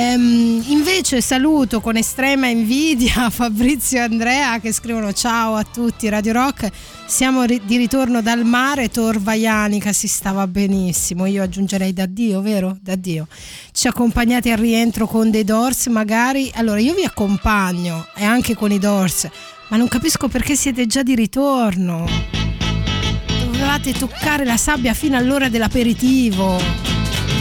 Ehm, 0.00 0.62
invece 0.68 1.20
saluto 1.20 1.82
con 1.82 1.94
estrema 1.94 2.46
invidia 2.46 3.28
Fabrizio 3.28 3.98
e 3.98 4.04
Andrea 4.04 4.58
che 4.58 4.72
scrivono 4.72 5.12
ciao 5.12 5.56
a 5.56 5.62
tutti 5.62 6.08
Radio 6.08 6.32
Rock. 6.32 6.70
Siamo 7.06 7.42
ri- 7.42 7.60
di 7.66 7.76
ritorno 7.76 8.22
dal 8.22 8.46
mare 8.46 8.88
Tor 8.88 9.20
Vaianica 9.20 9.92
si 9.92 10.08
stava 10.08 10.46
benissimo. 10.46 11.26
Io 11.26 11.42
aggiungerei 11.42 11.92
da 11.92 12.06
Dio 12.06 12.40
vero? 12.40 12.78
da 12.80 12.96
Dio. 12.96 13.26
Ci 13.72 13.88
accompagnate 13.88 14.50
al 14.50 14.56
rientro 14.56 15.06
con 15.06 15.30
dei 15.30 15.44
Doors 15.44 15.88
magari? 15.88 16.50
Allora 16.54 16.80
io 16.80 16.94
vi 16.94 17.04
accompagno 17.04 18.06
e 18.16 18.24
anche 18.24 18.54
con 18.54 18.72
i 18.72 18.78
Doors 18.78 19.28
ma 19.68 19.76
non 19.76 19.86
capisco 19.86 20.28
perché 20.28 20.56
siete 20.56 20.86
già 20.86 21.02
di 21.02 21.14
ritorno. 21.14 22.06
Dovevate 23.44 23.92
toccare 23.92 24.46
la 24.46 24.56
sabbia 24.56 24.94
fino 24.94 25.18
all'ora 25.18 25.50
dell'aperitivo 25.50 26.99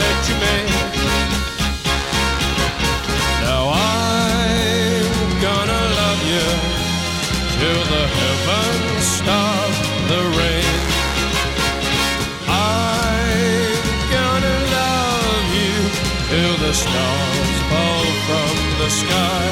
that 0.00 0.18
you 0.28 0.36
made? 0.46 0.70
Now 3.44 3.64
I'm 3.72 5.30
gonna 5.46 5.82
love 6.00 6.20
you 6.32 6.46
till 7.58 7.82
the 7.94 8.04
heavens 8.18 9.04
stop 9.20 9.70
the 10.12 10.22
rain. 10.40 10.78
I'm 12.48 13.82
gonna 14.16 14.58
love 14.78 15.46
you 15.60 15.74
till 16.30 16.54
the 16.66 16.72
stars 16.82 17.58
fall 17.70 18.06
from 18.26 18.54
the 18.80 18.90
sky 19.02 19.48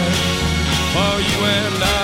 for 0.95 1.15
you 1.29 1.39
and 1.59 1.83
I. 1.83 2.04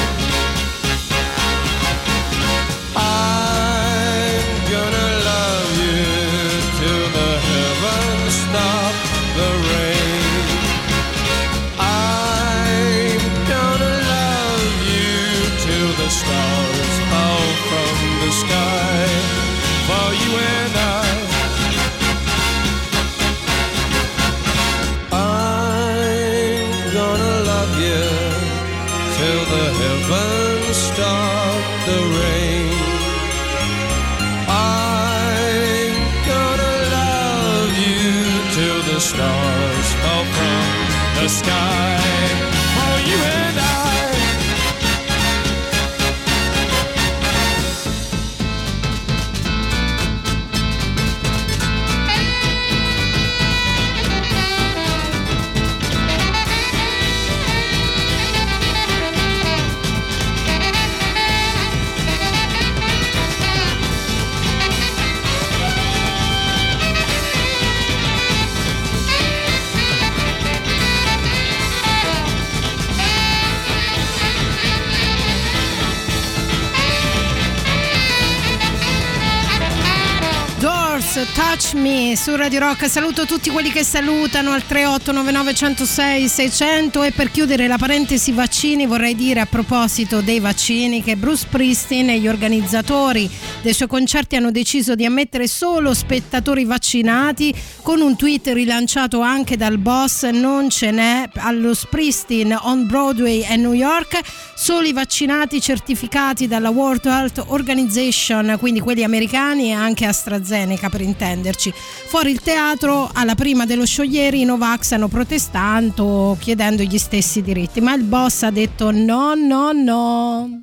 Touch 81.13 81.73
Me 81.73 82.15
su 82.15 82.37
Radio 82.37 82.59
Rock. 82.59 82.89
Saluto 82.89 83.25
tutti 83.25 83.49
quelli 83.49 83.69
che 83.69 83.83
salutano 83.83 84.51
al 84.51 84.65
3899 84.65 85.53
106 85.53 86.29
600 86.29 87.03
e 87.03 87.11
per 87.11 87.29
chiudere 87.29 87.67
la 87.67 87.77
parentesi 87.77 88.31
vaccini 88.31 88.85
vorrei 88.85 89.13
dire 89.13 89.41
a 89.41 89.45
proposito 89.45 90.21
dei 90.21 90.39
vaccini 90.39 91.03
che 91.03 91.17
Bruce 91.17 91.47
Pristin 91.49 92.11
e 92.11 92.19
gli 92.19 92.29
organizzatori 92.29 93.29
dei 93.61 93.73
suoi 93.73 93.89
concerti 93.89 94.37
hanno 94.37 94.51
deciso 94.51 94.95
di 94.95 95.03
ammettere 95.03 95.47
solo 95.47 95.93
spettatori 95.93 96.63
vaccinati 96.63 97.53
con 97.81 97.99
un 97.99 98.15
tweet 98.15 98.47
rilanciato 98.53 99.19
anche 99.19 99.57
dal 99.57 99.79
boss 99.79 100.29
non 100.29 100.69
ce 100.69 100.91
n'è 100.91 101.29
allo 101.39 101.73
Springsteen 101.73 102.57
on 102.61 102.87
Broadway 102.87 103.43
a 103.43 103.55
New 103.55 103.73
York 103.73 104.17
solo 104.55 104.87
i 104.87 104.93
vaccinati 104.93 105.59
certificati 105.59 106.47
dalla 106.47 106.69
World 106.69 107.05
Health 107.05 107.43
Organization 107.47 108.55
quindi 108.59 108.79
quelli 108.79 109.03
americani 109.03 109.71
e 109.71 109.73
anche 109.73 110.05
AstraZeneca 110.05 110.87
per 110.89 111.00
intenderci. 111.03 111.73
Fuori 111.75 112.31
il 112.31 112.41
teatro 112.41 113.09
alla 113.13 113.35
prima 113.35 113.65
dello 113.65 113.85
show 113.85 114.05
ieri 114.05 114.41
i 114.41 114.45
Novax 114.45 114.91
hanno 114.91 115.07
protestato 115.07 116.37
chiedendo 116.39 116.83
gli 116.83 116.97
stessi 116.97 117.41
diritti. 117.41 117.81
Ma 117.81 117.93
il 117.93 118.03
boss 118.03 118.43
ha 118.43 118.51
detto 118.51 118.91
no 118.91 119.33
no 119.33 119.71
no 119.71 120.61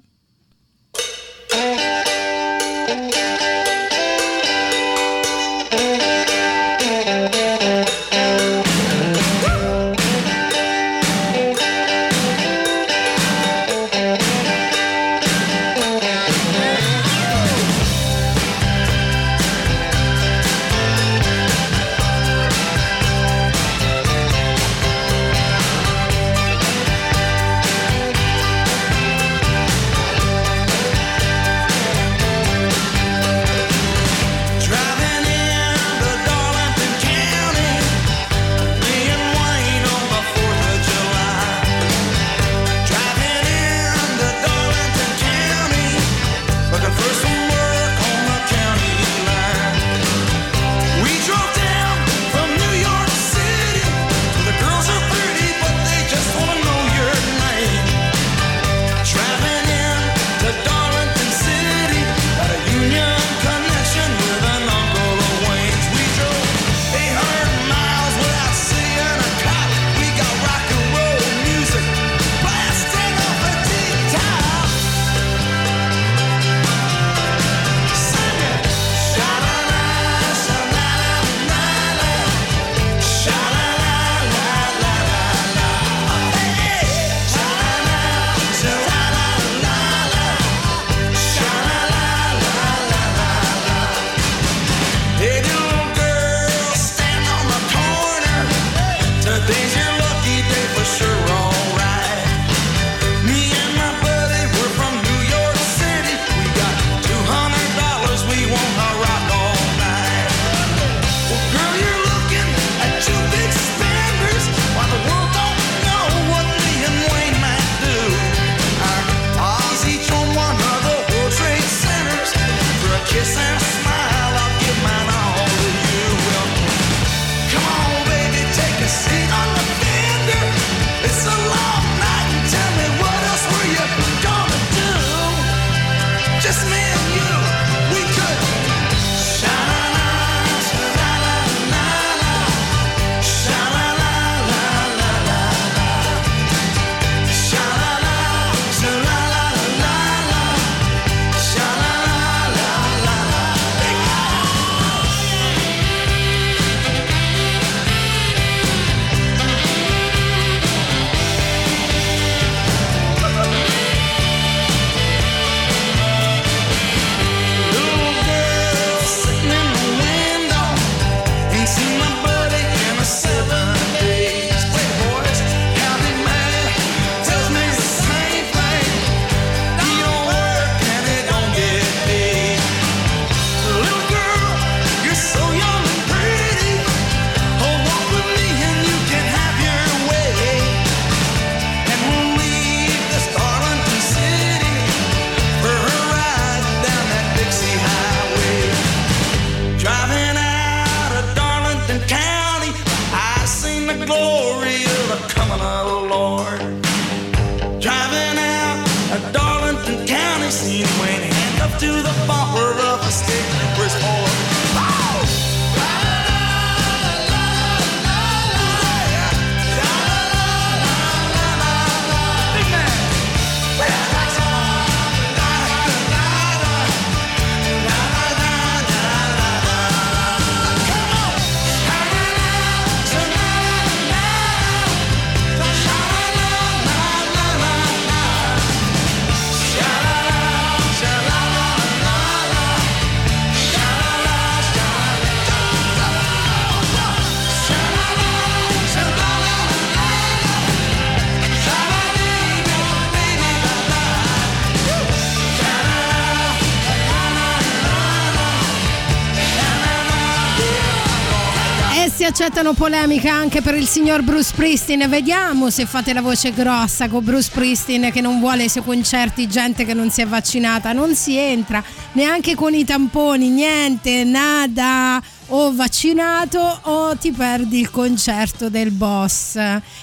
accettano 262.59 262.73
polemica 262.73 263.33
anche 263.33 263.63
per 263.63 263.75
il 263.77 263.87
signor 263.87 264.23
Bruce 264.23 264.53
Pristin. 264.53 265.07
Vediamo 265.09 265.71
se 265.71 265.87
fate 265.87 266.13
la 266.13 266.21
voce 266.21 266.53
grossa 266.53 267.09
con 267.09 267.23
Bruce 267.23 267.51
Pristin 267.53 268.11
che 268.13 268.21
non 268.21 268.41
vuole 268.41 268.63
ai 268.63 268.69
suoi 268.69 268.83
concerti 268.83 269.47
gente 269.47 269.85
che 269.85 269.95
non 269.95 270.11
si 270.11 270.23
è 270.23 270.27
vaccinata. 270.27 270.93
Non 270.93 271.15
si 271.15 271.37
entra 271.37 271.83
neanche 272.13 272.57
con 272.57 272.75
i 272.75 272.85
tamponi, 272.85 273.49
niente, 273.49 274.25
nada. 274.25 275.23
O 275.51 275.73
vaccinato 275.73 276.59
o 276.83 277.17
ti 277.17 277.31
perdi 277.31 277.79
il 277.79 277.91
concerto 277.91 278.69
del 278.69 278.91
boss. 278.91 279.55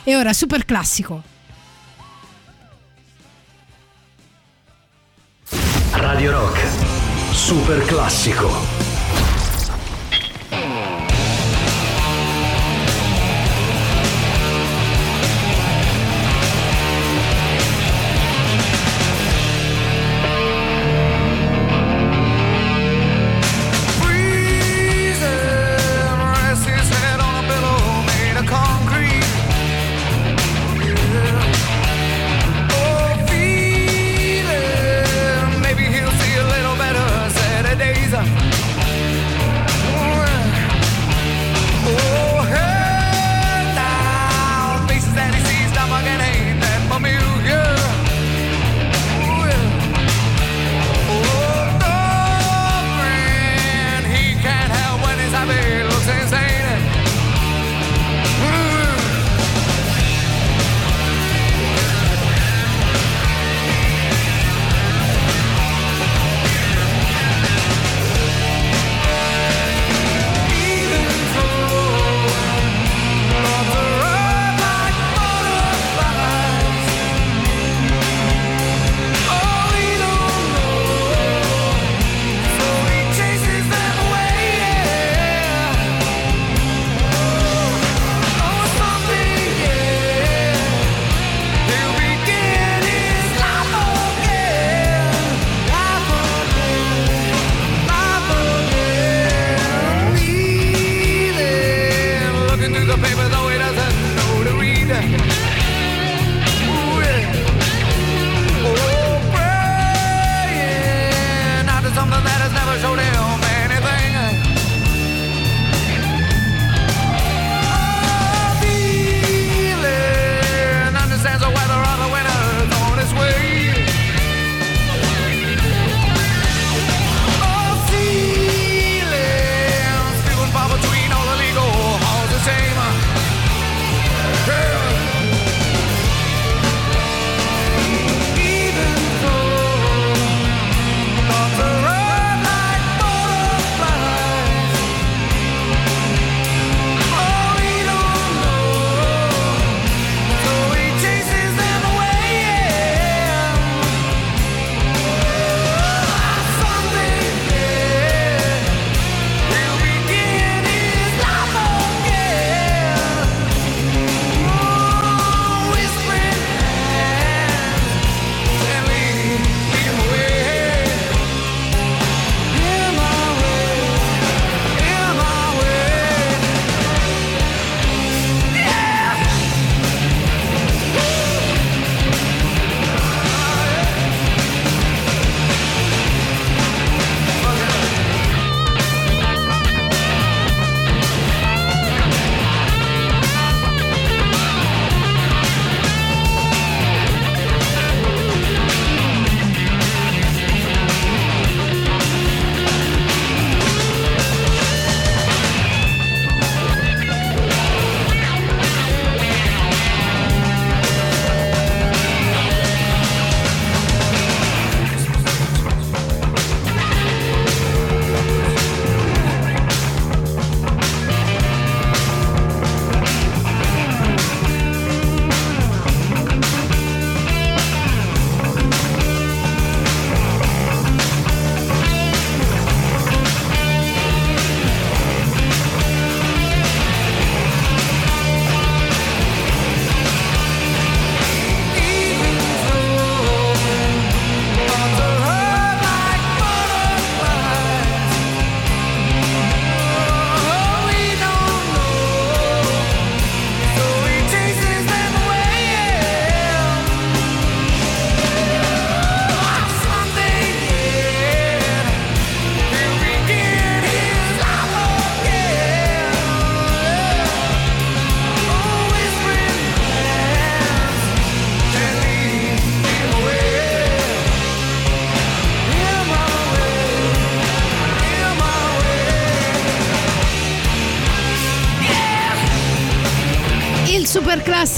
E 0.04 0.16
ora 0.16 0.32
super 0.32 0.64
classico. 0.64 1.22
Radio 5.92 6.32
Rock. 6.32 6.60
Super 7.34 7.84
classico. 7.84 8.75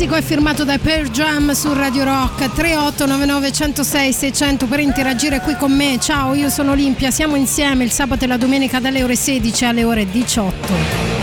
Classico 0.08 0.16
è 0.16 0.22
firmato 0.22 0.64
da 0.64 0.78
Pearl 0.78 1.10
Jam 1.10 1.52
su 1.52 1.74
Radio 1.74 2.04
Rock 2.04 2.54
3899 2.54 3.52
106 3.52 4.14
600 4.14 4.66
per 4.66 4.80
interagire 4.80 5.42
qui 5.42 5.56
con 5.56 5.72
me. 5.72 5.98
Ciao, 6.00 6.34
io 6.34 6.50
sono 6.50 6.72
Olimpia, 6.72 7.12
siamo 7.12 7.36
insieme 7.36 7.84
il 7.84 7.92
sabato 7.92 8.24
e 8.24 8.28
la 8.28 8.38
domenica 8.38 8.80
dalle 8.80 9.04
ore 9.04 9.16
16 9.16 9.66
alle 9.66 9.84
ore 9.84 10.10
18. 10.10 11.18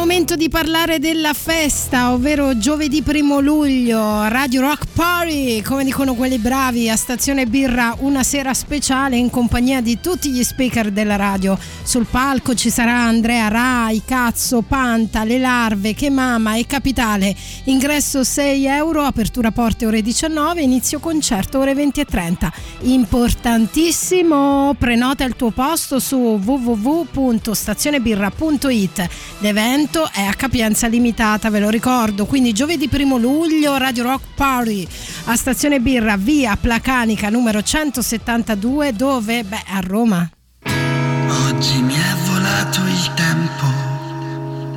momento 0.00 0.34
di 0.34 0.48
parlare 0.48 0.98
della 0.98 1.34
festa, 1.34 2.12
ovvero 2.12 2.56
giovedì 2.56 3.02
primo 3.02 3.38
luglio, 3.40 4.28
Radio 4.28 4.62
Rock 4.62 4.89
Party, 5.00 5.62
come 5.62 5.82
dicono 5.82 6.14
quelli 6.14 6.36
bravi, 6.36 6.90
a 6.90 6.96
Stazione 6.96 7.46
Birra 7.46 7.96
una 8.00 8.22
sera 8.22 8.52
speciale 8.52 9.16
in 9.16 9.30
compagnia 9.30 9.80
di 9.80 9.98
tutti 9.98 10.28
gli 10.28 10.44
speaker 10.44 10.90
della 10.90 11.16
radio. 11.16 11.58
Sul 11.82 12.04
palco 12.04 12.54
ci 12.54 12.68
sarà 12.68 12.98
Andrea 12.98 13.48
Rai, 13.48 14.02
Cazzo, 14.04 14.60
Panta, 14.60 15.24
Le 15.24 15.38
Larve, 15.38 15.94
Che 15.94 16.10
Mama 16.10 16.56
e 16.56 16.66
Capitale. 16.66 17.34
Ingresso 17.64 18.24
6 18.24 18.66
euro, 18.66 19.04
apertura 19.04 19.52
porte 19.52 19.86
ore 19.86 20.02
19, 20.02 20.60
inizio 20.60 20.98
concerto 20.98 21.60
ore 21.60 21.72
20 21.72 22.00
e 22.00 22.04
30. 22.04 22.52
Importantissimo, 22.80 24.74
prenota 24.78 25.24
il 25.24 25.34
tuo 25.34 25.50
posto 25.50 25.98
su 25.98 26.16
www.stazionebirra.it. 26.16 29.08
L'evento 29.38 30.00
evento 30.04 30.10
è 30.12 30.24
a 30.24 30.34
capienza 30.34 30.88
limitata, 30.88 31.48
ve 31.48 31.60
lo 31.60 31.70
ricordo. 31.70 32.26
Quindi 32.26 32.52
giovedì 32.52 32.90
1 32.92 33.16
luglio 33.16 33.78
Radio 33.78 34.02
Rock 34.02 34.24
Party 34.34 34.88
a 35.24 35.36
Stazione 35.36 35.80
Birra, 35.80 36.16
via 36.16 36.56
Placanica 36.56 37.28
numero 37.28 37.62
172, 37.62 38.92
dove? 38.92 39.44
Beh, 39.44 39.62
a 39.68 39.80
Roma. 39.80 40.28
Oggi 40.64 41.80
mi 41.82 41.94
è 41.94 42.14
volato 42.26 42.80
il 42.86 43.10
tempo, 43.14 43.66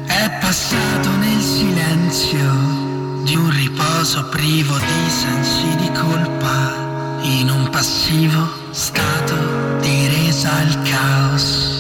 è 0.06 0.30
passato 0.40 1.10
nel 1.18 1.42
silenzio 1.42 3.22
di 3.24 3.36
un 3.36 3.50
riposo 3.50 4.26
privo 4.30 4.78
di 4.78 5.10
sensi 5.10 5.76
di 5.78 5.92
colpa, 5.92 7.20
in 7.24 7.50
un 7.50 7.70
passivo 7.70 8.48
stato 8.72 9.80
di 9.80 10.08
resa 10.08 10.52
al 10.52 10.82
caos. 10.84 11.78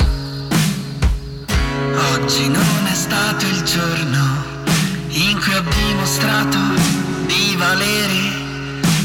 Oggi 2.13 2.47
non 2.47 2.87
è 2.89 2.95
stato 2.95 3.45
il 3.45 3.61
giorno 3.63 4.51
in 5.09 5.39
cui 5.39 5.53
ho 5.53 5.61
dimostrato 5.61 6.92
di 7.25 7.55
valere 7.57 8.41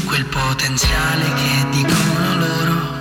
quel 0.05 0.25
potenziale 0.25 1.25
che 1.33 1.69
dicono 1.71 2.37
loro. 2.37 2.97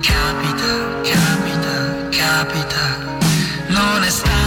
Capita, 0.00 1.00
capita, 1.02 2.08
capita, 2.10 3.18
non 3.68 4.02
è 4.02 4.10
stato 4.10 4.45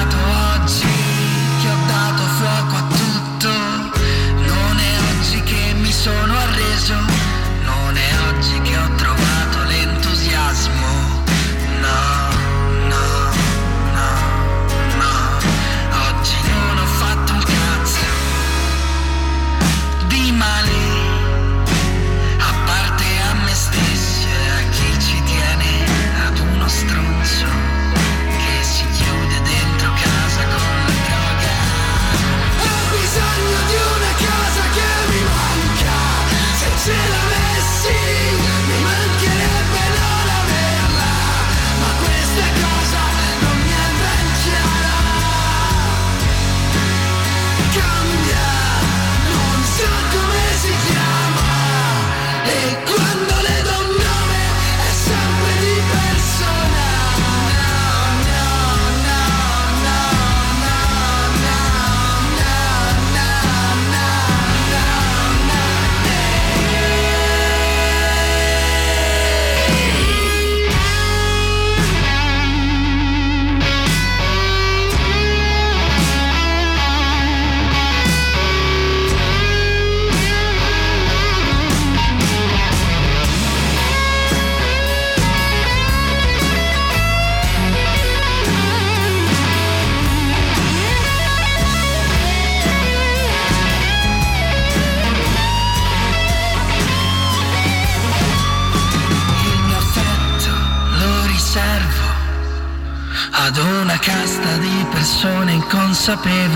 disappear 106.09 106.48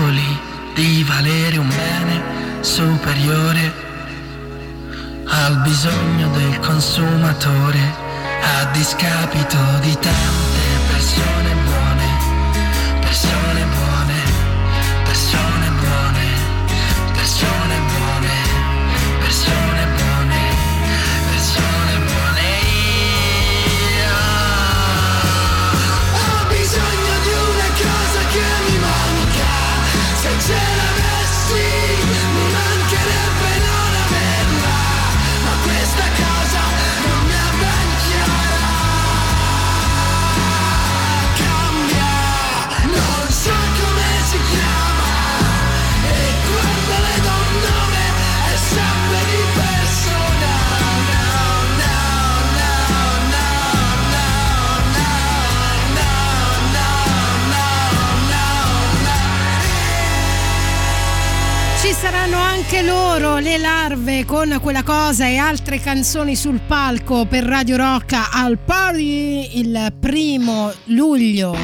cosa 65.14 65.28
e 65.28 65.36
altre 65.36 65.78
canzoni 65.78 66.34
sul 66.34 66.58
palco 66.66 67.24
per 67.24 67.44
Radio 67.44 67.76
Rocca 67.76 68.30
al 68.32 68.58
party 68.58 69.60
il 69.60 69.92
primo 70.00 70.72
luglio. 70.86 71.56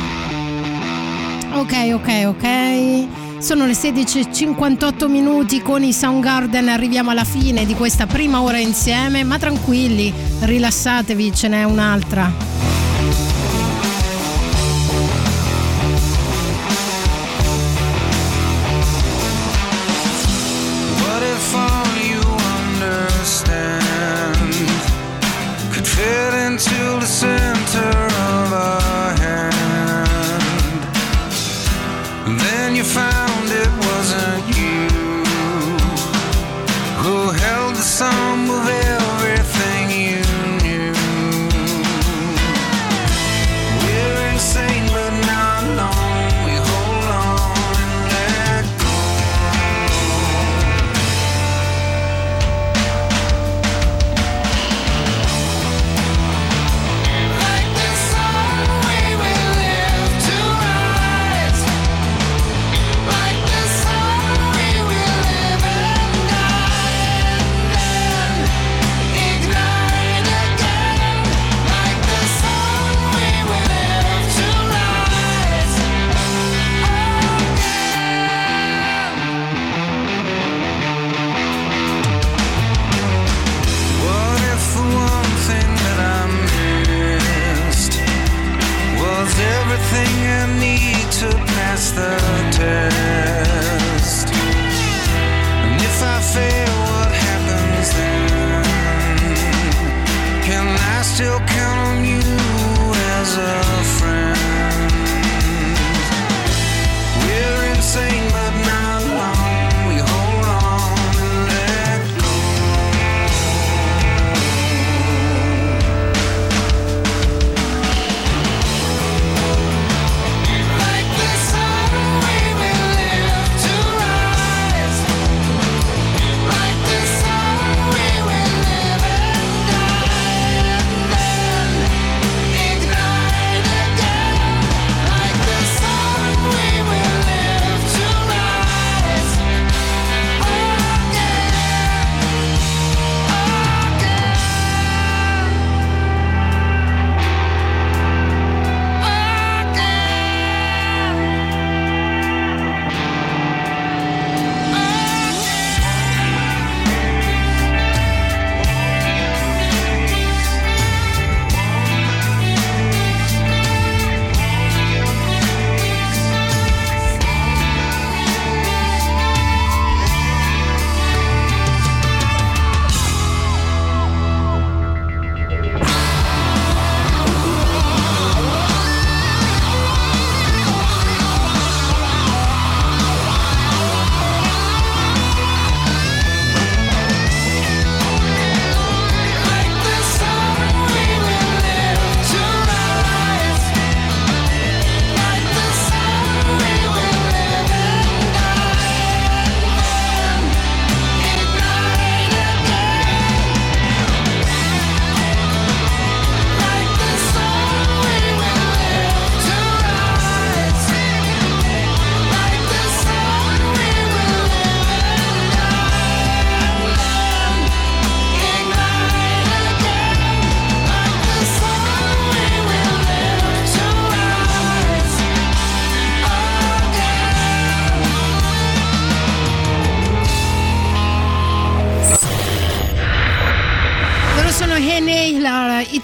Ok, 1.55 1.91
ok, 1.93 2.23
ok. 2.27 3.43
Sono 3.43 3.67
le 3.67 3.73
16.58 3.73 5.09
minuti 5.09 5.63
con 5.63 5.83
i 5.83 5.93
Soundgarden, 5.93 6.69
arriviamo 6.69 7.11
alla 7.11 7.25
fine 7.25 7.67
di 7.67 7.75
questa 7.75 8.07
prima 8.07 8.41
ora 8.41 8.59
insieme, 8.59 9.25
ma 9.25 9.37
tranquilli, 9.37 10.15
rilassatevi, 10.43 11.35
ce 11.35 11.49
n'è 11.49 11.65
un'altra. 11.65 12.50
to 26.59 26.97
listen 26.97 27.40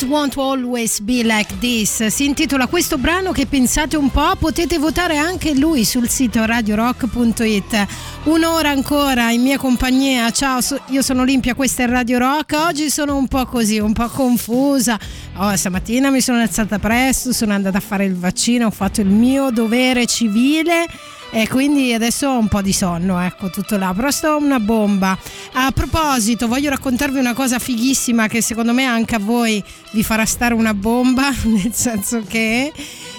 Won't 0.07 0.37
Always 0.37 1.01
Be 1.01 1.23
Like 1.25 1.59
This. 1.59 2.07
Si 2.07 2.25
intitola 2.25 2.67
questo 2.67 2.97
brano 2.97 3.33
che 3.33 3.47
pensate 3.47 3.97
un 3.97 4.11
po', 4.11 4.37
potete 4.39 4.79
votare 4.79 5.17
anche 5.17 5.55
lui 5.55 5.85
sul 5.85 6.09
sito 6.09 6.45
radiorock.it. 6.45 7.87
Un'ora 8.25 8.71
ancora 8.71 9.31
in 9.31 9.43
mia 9.43 9.59
compagnia. 9.59 10.31
Ciao, 10.31 10.61
io 10.89 11.03
sono 11.03 11.23
Olimpia, 11.23 11.55
questa 11.55 11.83
è 11.83 11.87
Radio 11.87 12.19
Rock. 12.19 12.55
Oggi 12.57 12.89
sono 12.89 13.17
un 13.17 13.27
po' 13.27 13.47
così, 13.47 13.79
un 13.79 13.93
po' 13.93 14.09
confusa. 14.09 14.99
Oh, 15.37 15.55
stamattina 15.57 16.11
mi 16.11 16.21
sono 16.21 16.41
alzata 16.41 16.79
presto, 16.79 17.33
sono 17.33 17.53
andata 17.53 17.79
a 17.79 17.83
fare 17.83 18.05
il 18.05 18.15
vaccino, 18.15 18.67
ho 18.67 18.71
fatto 18.71 19.01
il 19.01 19.09
mio 19.09 19.51
dovere 19.51 20.07
civile 20.07 20.87
e 21.31 21.49
quindi 21.49 21.93
adesso 21.93 22.29
ho 22.29 22.39
un 22.39 22.49
po' 22.49 22.63
di 22.63 22.73
sonno, 22.73 23.21
ecco 23.21 23.51
tutto 23.51 23.77
là, 23.77 23.93
però 23.95 24.11
sto 24.11 24.37
una 24.37 24.61
bomba. 24.61 25.19
A 25.53 25.71
proposito, 25.73 26.49
voglio 26.49 26.71
raccontarvi 26.71 27.19
una 27.19 27.35
cosa 27.35 27.59
fighissima 27.59 28.29
che 28.29 28.41
secondo 28.41 28.73
me 28.73 28.85
anche 28.85 29.15
a 29.17 29.19
voi 29.19 29.63
vi 29.93 30.03
farà 30.03 30.25
stare 30.25 30.55
una 30.55 30.75
bomba, 30.75 31.31
nel 31.45 31.73
senso 31.73 32.23
che 32.27 32.73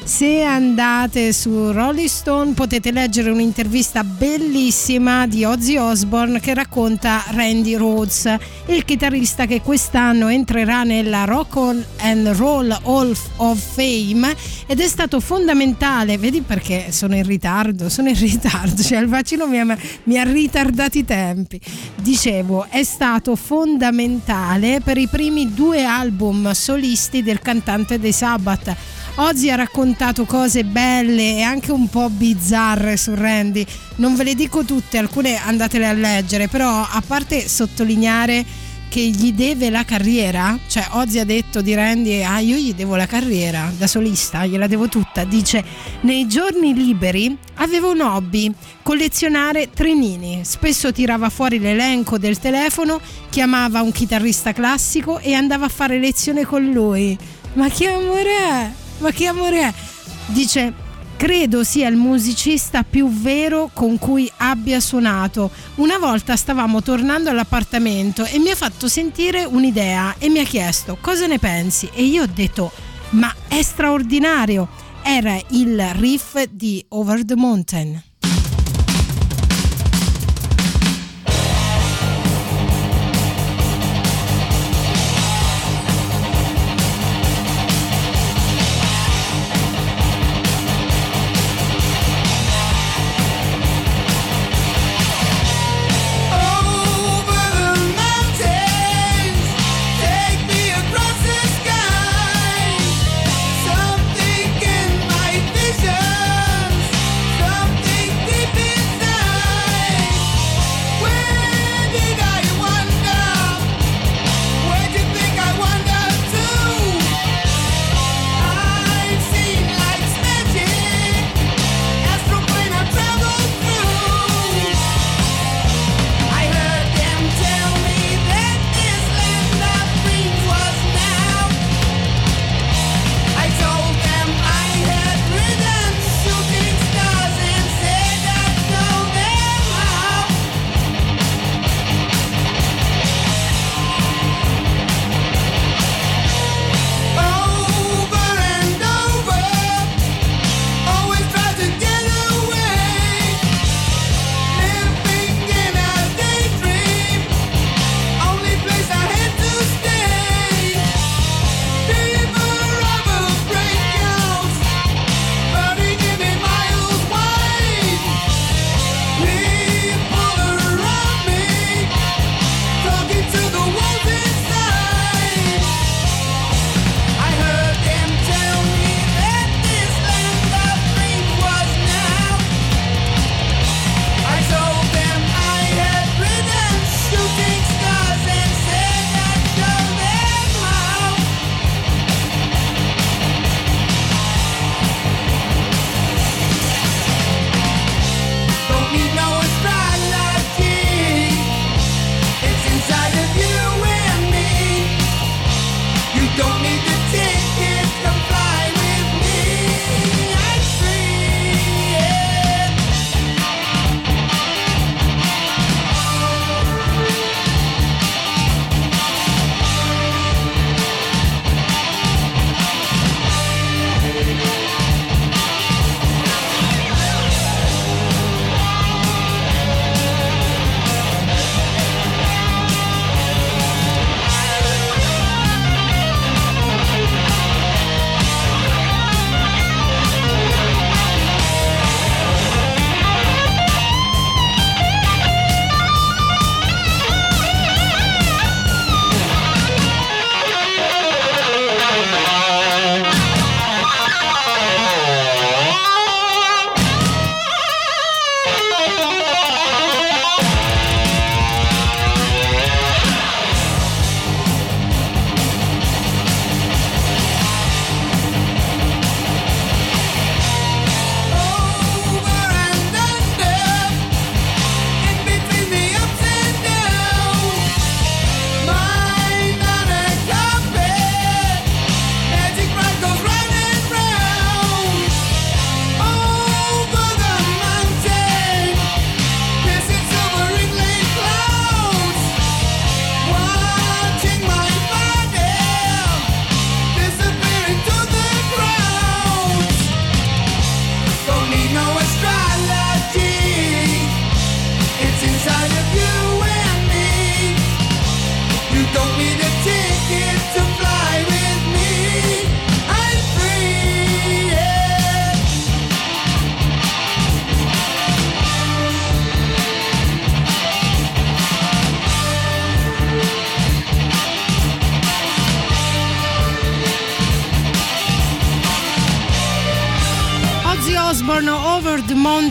se 0.07 0.41
andate 0.41 1.33
su 1.33 1.73
Rolling 1.73 2.07
Stone 2.07 2.53
potete 2.53 2.91
leggere 2.91 3.29
un'intervista 3.29 4.05
bellissima 4.05 5.27
di 5.27 5.43
Ozzy 5.43 5.75
Osbourne 5.75 6.39
che 6.39 6.53
racconta 6.53 7.25
Randy 7.31 7.75
Rhodes, 7.75 8.33
il 8.67 8.85
chitarrista 8.85 9.45
che 9.45 9.61
quest'anno 9.61 10.29
entrerà 10.29 10.83
nella 10.83 11.25
Rock 11.25 11.83
and 11.97 12.27
Roll 12.37 12.71
Hall 12.83 13.13
of 13.35 13.59
Fame 13.59 14.33
ed 14.65 14.79
è 14.79 14.87
stato 14.87 15.19
fondamentale, 15.19 16.17
vedi 16.17 16.39
perché 16.39 16.93
sono 16.93 17.15
in 17.15 17.25
ritardo, 17.25 17.89
sono 17.89 18.07
in 18.07 18.17
ritardo, 18.17 18.81
cioè 18.81 18.99
il 18.99 19.07
vaccino 19.07 19.45
mi 19.45 19.59
ha, 19.59 19.77
mi 20.03 20.17
ha 20.17 20.23
ritardato 20.23 20.97
i 20.97 21.03
tempi. 21.03 21.59
Dicevo, 21.95 22.65
è 22.69 22.83
stato 22.83 23.35
fondamentale 23.35 24.79
per 24.81 24.97
i 24.97 25.07
primi 25.07 25.53
due 25.53 25.83
album 25.83 26.53
solisti 26.53 27.21
del 27.21 27.39
cantante 27.39 27.99
dei 27.99 28.13
Sabbath. 28.13 28.75
Ozzy 29.19 29.49
ha 29.49 29.55
raccontato 29.55 30.25
cose 30.25 30.63
belle 30.63 31.37
e 31.37 31.41
anche 31.41 31.71
un 31.71 31.89
po' 31.89 32.07
bizzarre 32.07 32.97
su 32.97 33.15
Randy. 33.15 33.65
Non 33.95 34.15
ve 34.15 34.23
le 34.23 34.35
dico 34.35 34.63
tutte, 34.63 34.99
alcune 34.99 35.37
andatele 35.37 35.87
a 35.87 35.93
leggere, 35.93 36.47
però 36.47 36.69
a 36.87 37.01
parte 37.05 37.47
sottolineare 37.47 38.45
che 38.89 39.01
gli 39.01 39.33
deve 39.33 39.71
la 39.71 39.83
carriera, 39.83 40.57
cioè 40.67 40.85
Ozzy 40.91 41.17
ha 41.17 41.25
detto 41.25 41.61
di 41.61 41.73
Randy, 41.73 42.21
ah 42.21 42.39
io 42.39 42.57
gli 42.57 42.75
devo 42.75 42.95
la 42.95 43.07
carriera 43.07 43.71
da 43.75 43.87
solista, 43.87 44.45
gliela 44.45 44.67
devo 44.67 44.87
tutta, 44.87 45.23
dice 45.23 45.63
nei 46.01 46.27
giorni 46.27 46.73
liberi 46.73 47.35
avevo 47.55 47.91
un 47.91 48.01
hobby, 48.01 48.53
collezionare 48.83 49.71
trenini, 49.71 50.41
spesso 50.43 50.93
tirava 50.93 51.29
fuori 51.29 51.59
l'elenco 51.59 52.19
del 52.19 52.37
telefono, 52.37 53.01
chiamava 53.29 53.81
un 53.81 53.91
chitarrista 53.91 54.53
classico 54.53 55.17
e 55.19 55.33
andava 55.33 55.65
a 55.65 55.69
fare 55.69 55.99
lezione 55.99 56.45
con 56.45 56.63
lui. 56.63 57.17
Ma 57.53 57.67
che 57.69 57.87
amore 57.87 58.37
è? 58.37 58.85
Ma 58.99 59.11
che 59.11 59.25
amore 59.27 59.61
è? 59.61 59.73
Dice 60.27 60.85
credo 61.17 61.63
sia 61.63 61.87
il 61.87 61.95
musicista 61.95 62.83
più 62.83 63.09
vero 63.09 63.69
con 63.73 63.97
cui 63.97 64.31
abbia 64.37 64.79
suonato. 64.79 65.51
Una 65.75 65.97
volta 65.97 66.35
stavamo 66.35 66.81
tornando 66.81 67.29
all'appartamento 67.29 68.23
e 68.23 68.39
mi 68.39 68.51
ha 68.51 68.55
fatto 68.55 68.87
sentire 68.87 69.43
un'idea 69.43 70.15
e 70.19 70.29
mi 70.29 70.39
ha 70.39 70.43
chiesto 70.43 70.97
cosa 71.01 71.25
ne 71.27 71.39
pensi 71.39 71.89
e 71.93 72.03
io 72.03 72.23
ho 72.23 72.29
detto 72.31 72.71
ma 73.11 73.33
è 73.47 73.61
straordinario. 73.61 74.67
Era 75.03 75.39
il 75.49 75.81
riff 75.95 76.43
di 76.49 76.83
Over 76.89 77.23
the 77.23 77.35
Mountain. 77.35 78.06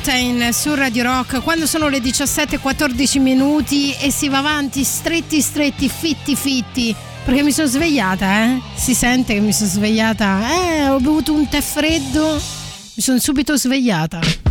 Mountain 0.06 0.52
su 0.52 0.72
Radio 0.76 1.02
Rock 1.02 1.42
quando 1.42 1.66
sono 1.66 1.88
le 1.88 1.98
17.14 1.98 3.20
minuti 3.20 3.92
e 3.92 4.12
si 4.12 4.28
va 4.28 4.38
avanti 4.38 4.84
stretti 4.84 5.40
stretti, 5.40 5.88
fitti 5.88 6.36
fitti. 6.36 6.94
Perché 7.24 7.42
mi 7.42 7.50
sono 7.50 7.66
svegliata, 7.66 8.44
eh? 8.44 8.60
Si 8.76 8.94
sente 8.94 9.34
che 9.34 9.40
mi 9.40 9.52
sono 9.52 9.68
svegliata. 9.68 10.42
Eh, 10.48 10.88
ho 10.90 11.00
bevuto 11.00 11.32
un 11.32 11.48
tè 11.48 11.60
freddo, 11.60 12.34
mi 12.34 13.02
sono 13.02 13.18
subito 13.18 13.56
svegliata. 13.56 14.45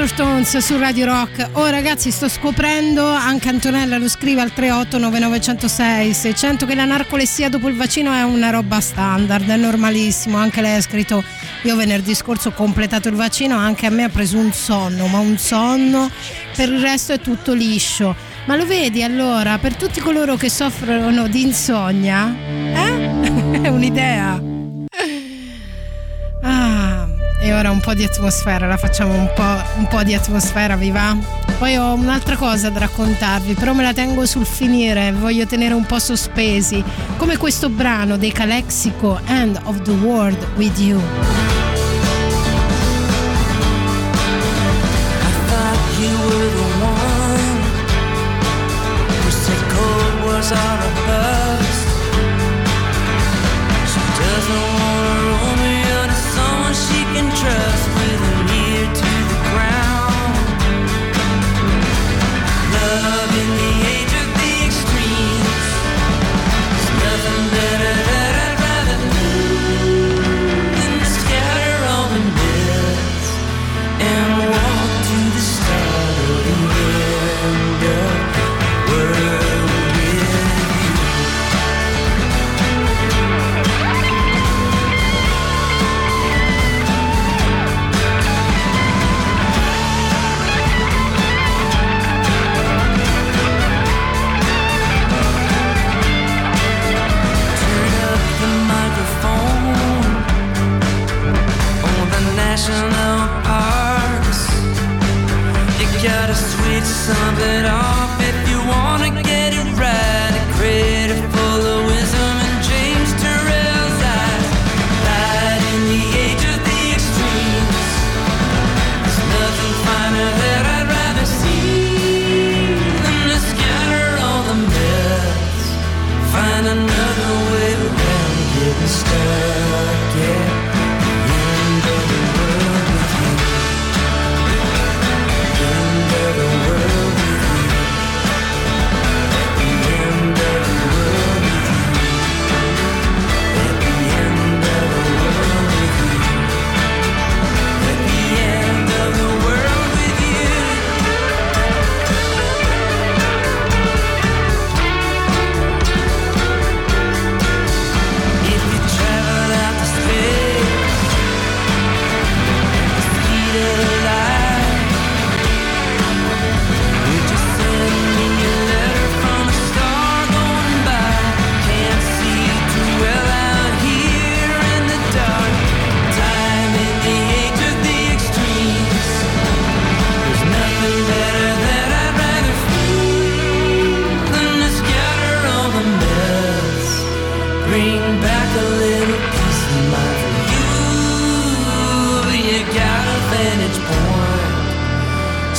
Kicks 0.00 0.18
Undertones 0.18 0.56
su 0.58 0.78
Radio 0.78 1.04
Rock. 1.04 1.50
Oh 1.52 1.66
ragazzi, 1.66 2.10
sto 2.10 2.28
scoprendo, 2.28 3.04
anche 3.04 3.50
Antonella 3.50 3.98
lo 3.98 4.08
scrive 4.08 4.40
al 4.40 4.50
38991066 4.56 6.10
600 6.12 6.64
che 6.64 6.74
la 6.74 6.86
narcolessia 6.86 7.50
dopo 7.50 7.68
il 7.68 7.76
vaccino 7.76 8.10
è 8.12 8.22
una 8.22 8.48
roba 8.48 8.80
standard, 8.80 9.46
è 9.46 9.56
normalissimo. 9.56 10.38
Anche 10.38 10.62
lei 10.62 10.76
ha 10.76 10.80
scritto 10.80 11.22
io 11.64 11.76
venerdì 11.76 12.14
scorso 12.14 12.48
ho 12.48 12.52
completato 12.52 13.08
il 13.08 13.14
vaccino, 13.14 13.56
anche 13.56 13.84
a 13.86 13.90
me 13.90 14.04
ha 14.04 14.08
preso 14.08 14.38
un 14.38 14.52
sonno, 14.52 15.06
ma 15.06 15.18
un 15.18 15.36
sonno, 15.36 16.10
per 16.56 16.70
il 16.70 16.80
resto 16.80 17.12
è 17.12 17.20
tutto 17.20 17.52
liscio. 17.52 18.16
Ma 18.46 18.56
lo 18.56 18.64
vedi 18.64 19.02
allora, 19.02 19.58
per 19.58 19.76
tutti 19.76 20.00
coloro 20.00 20.36
che 20.36 20.48
soffrono 20.48 21.28
di 21.28 21.42
insonnia, 21.42 22.34
eh? 22.72 23.60
è 23.60 23.68
un'idea. 23.68 24.49
Ora 27.52 27.70
un 27.70 27.80
po' 27.80 27.94
di 27.94 28.04
atmosfera, 28.04 28.66
la 28.66 28.76
facciamo 28.76 29.12
un 29.12 29.30
po', 29.34 29.78
un 29.78 29.86
po' 29.88 30.02
di 30.02 30.14
atmosfera, 30.14 30.76
vi 30.76 30.90
va? 30.90 31.16
Poi 31.58 31.76
ho 31.76 31.94
un'altra 31.94 32.36
cosa 32.36 32.70
da 32.70 32.80
raccontarvi, 32.80 33.54
però 33.54 33.72
me 33.72 33.82
la 33.82 33.92
tengo 33.92 34.24
sul 34.26 34.46
finire, 34.46 35.12
voglio 35.12 35.46
tenere 35.46 35.74
un 35.74 35.84
po' 35.84 35.98
sospesi, 35.98 36.82
come 37.16 37.36
questo 37.36 37.68
brano 37.68 38.16
dei 38.16 38.32
Calexico, 38.32 39.20
End 39.26 39.58
of 39.64 39.82
the 39.82 39.90
World 39.90 40.46
with 40.56 40.78
You. 40.78 41.49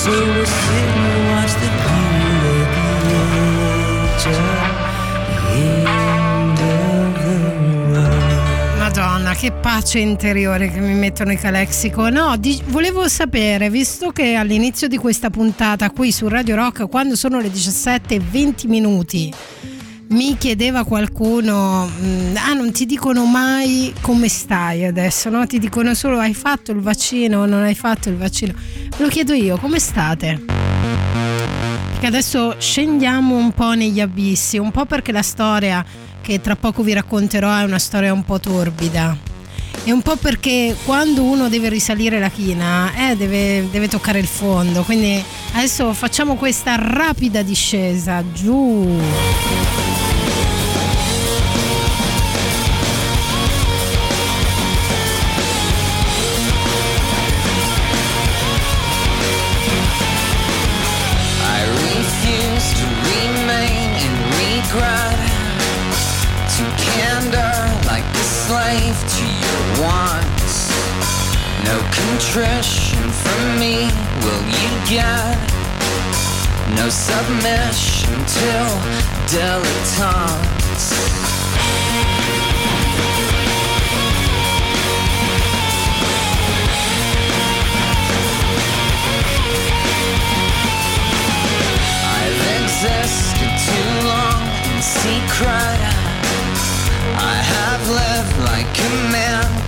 So 0.02 0.10
we'll 0.10 0.46
sit 0.48 0.88
and 0.98 1.30
watch 1.30 1.54
the 1.62 1.70
people 1.86 2.58
at 2.58 3.04
the 3.06 3.20
edge 3.70 4.26
of 4.26 4.42
the 5.30 5.62
end 5.62 6.58
of 6.58 7.22
the 7.22 7.34
world. 7.94 8.78
Madonna, 8.80 9.36
che 9.36 9.52
pace 9.52 10.00
interiore 10.00 10.72
che 10.72 10.80
mi 10.80 10.96
mettono 10.96 11.34
i 11.34 11.38
Calexico. 11.38 12.10
No, 12.10 12.36
di- 12.38 12.60
volevo 12.70 13.08
sapere, 13.08 13.70
visto 13.70 14.10
che 14.10 14.34
all'inizio 14.34 14.88
di 14.88 14.98
questa 14.98 15.30
puntata 15.30 15.92
qui 15.92 16.12
su 16.12 16.28
Radio 16.28 16.56
Rock, 16.56 16.90
quando 16.90 17.16
sono 17.16 17.40
le 17.40 17.52
17 17.52 18.16
e 18.16 18.20
20 18.20 18.68
minuti, 18.68 19.32
mi 20.12 20.36
chiedeva 20.36 20.84
qualcuno, 20.84 21.88
mm, 21.88 22.36
ah 22.38 22.54
non 22.54 22.72
ti 22.72 22.88
dicono 22.88 23.26
mai 23.26 23.94
come 24.02 24.28
stai 24.30 24.84
adesso, 24.84 25.30
no? 25.30 25.46
ti 25.46 25.60
dicono 25.60 25.94
solo 25.94 26.18
hai 26.18 26.34
fatto 26.34 26.72
il 26.72 26.80
vaccino 26.80 27.42
o 27.42 27.46
non 27.46 27.62
hai 27.62 27.76
fatto 27.76 28.10
il 28.10 28.18
vaccino. 28.18 28.54
Lo 29.02 29.08
chiedo 29.08 29.34
io, 29.34 29.58
come 29.58 29.80
state? 29.80 30.40
Perché 31.90 32.06
adesso 32.06 32.56
scendiamo 32.60 33.36
un 33.36 33.52
po' 33.52 33.74
negli 33.74 34.00
abissi, 34.00 34.60
un 34.60 34.70
po' 34.70 34.86
perché 34.86 35.12
la 35.12 35.24
storia 35.24 35.84
che 36.22 36.40
tra 36.40 36.56
poco 36.56 36.84
vi 36.84 36.94
racconterò 36.94 37.52
è 37.58 37.64
una 37.64 37.80
storia 37.80 38.14
un 38.14 38.24
po' 38.24 38.40
torbida. 38.40 39.18
E 39.86 39.92
un 39.92 40.04
po' 40.04 40.18
perché 40.18 40.76
quando 40.86 41.24
uno 41.24 41.50
deve 41.50 41.70
risalire 41.70 42.20
la 42.20 42.30
china, 42.30 42.92
eh, 43.10 43.16
deve, 43.16 43.68
deve 43.72 43.88
toccare 43.88 44.20
il 44.20 44.28
fondo. 44.28 44.84
Quindi 44.84 45.20
adesso 45.54 45.94
facciamo 45.94 46.36
questa 46.36 46.76
rapida 46.76 47.42
discesa 47.42 48.24
giù. 48.32 49.00
No 72.22 72.28
contrition 72.28 73.10
from 73.10 73.60
me 73.60 73.90
will 74.22 74.46
you 74.46 74.70
get. 74.88 75.38
No 76.78 76.88
submission 76.88 78.14
till 78.28 78.70
dilettantes. 79.28 80.86
I've 92.06 92.42
existed 92.62 93.52
too 93.66 94.08
long 94.08 94.42
in 94.70 94.82
secret. 94.82 95.82
I 97.18 97.36
have 97.56 97.90
lived 97.90 98.38
like 98.46 98.80
a 98.80 99.12
man 99.12 99.61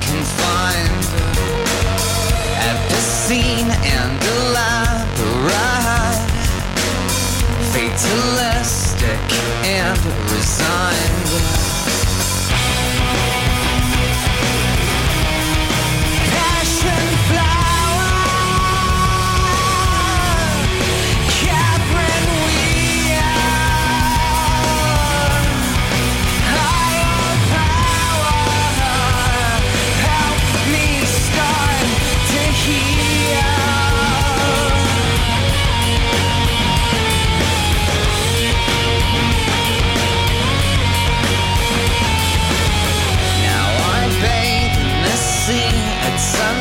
Fatalistic 7.96 9.20
and 9.64 10.06
resigned. 10.32 11.62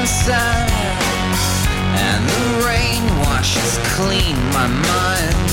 Sunset, 0.07 0.68
and 1.94 2.28
the 2.28 2.66
rain 2.66 3.03
washes 3.20 3.78
clean 3.94 4.36
my 4.50 4.66
mind. 4.66 5.48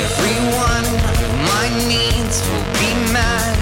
Every 0.00 0.38
one 0.50 0.86
my 1.52 1.66
needs 1.86 2.42
will 2.48 2.68
be 2.82 2.92
met. 3.12 3.56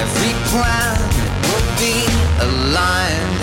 Every 0.00 0.34
planet 0.48 1.30
will 1.48 1.68
be 1.76 1.96
aligned. 2.40 3.37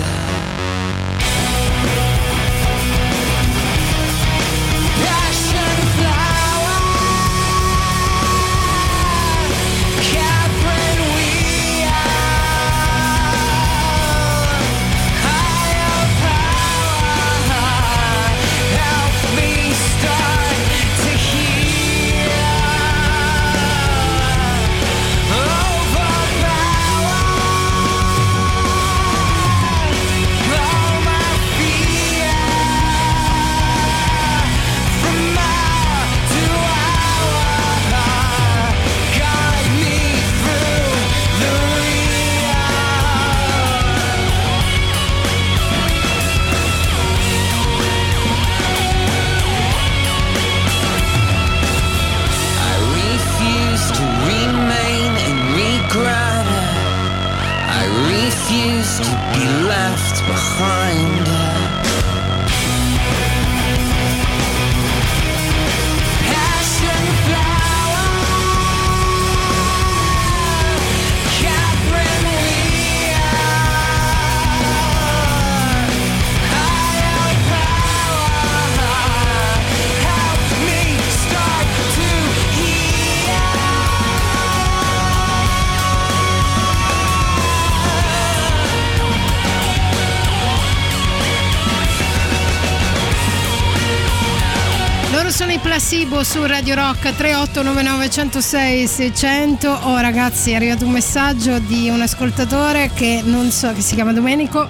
Radio 96.46 96.76
Rock 96.76 97.14
3899 97.16 98.10
106 98.10 98.86
600. 98.86 99.68
Oh 99.68 99.98
ragazzi, 99.98 100.52
è 100.52 100.54
arrivato 100.54 100.84
un 100.84 100.92
messaggio 100.92 101.58
di 101.58 101.88
un 101.88 102.00
ascoltatore 102.00 102.90
che 102.94 103.20
non 103.24 103.50
so, 103.50 103.72
che 103.72 103.80
si 103.80 103.94
chiama 103.94 104.12
Domenico, 104.12 104.68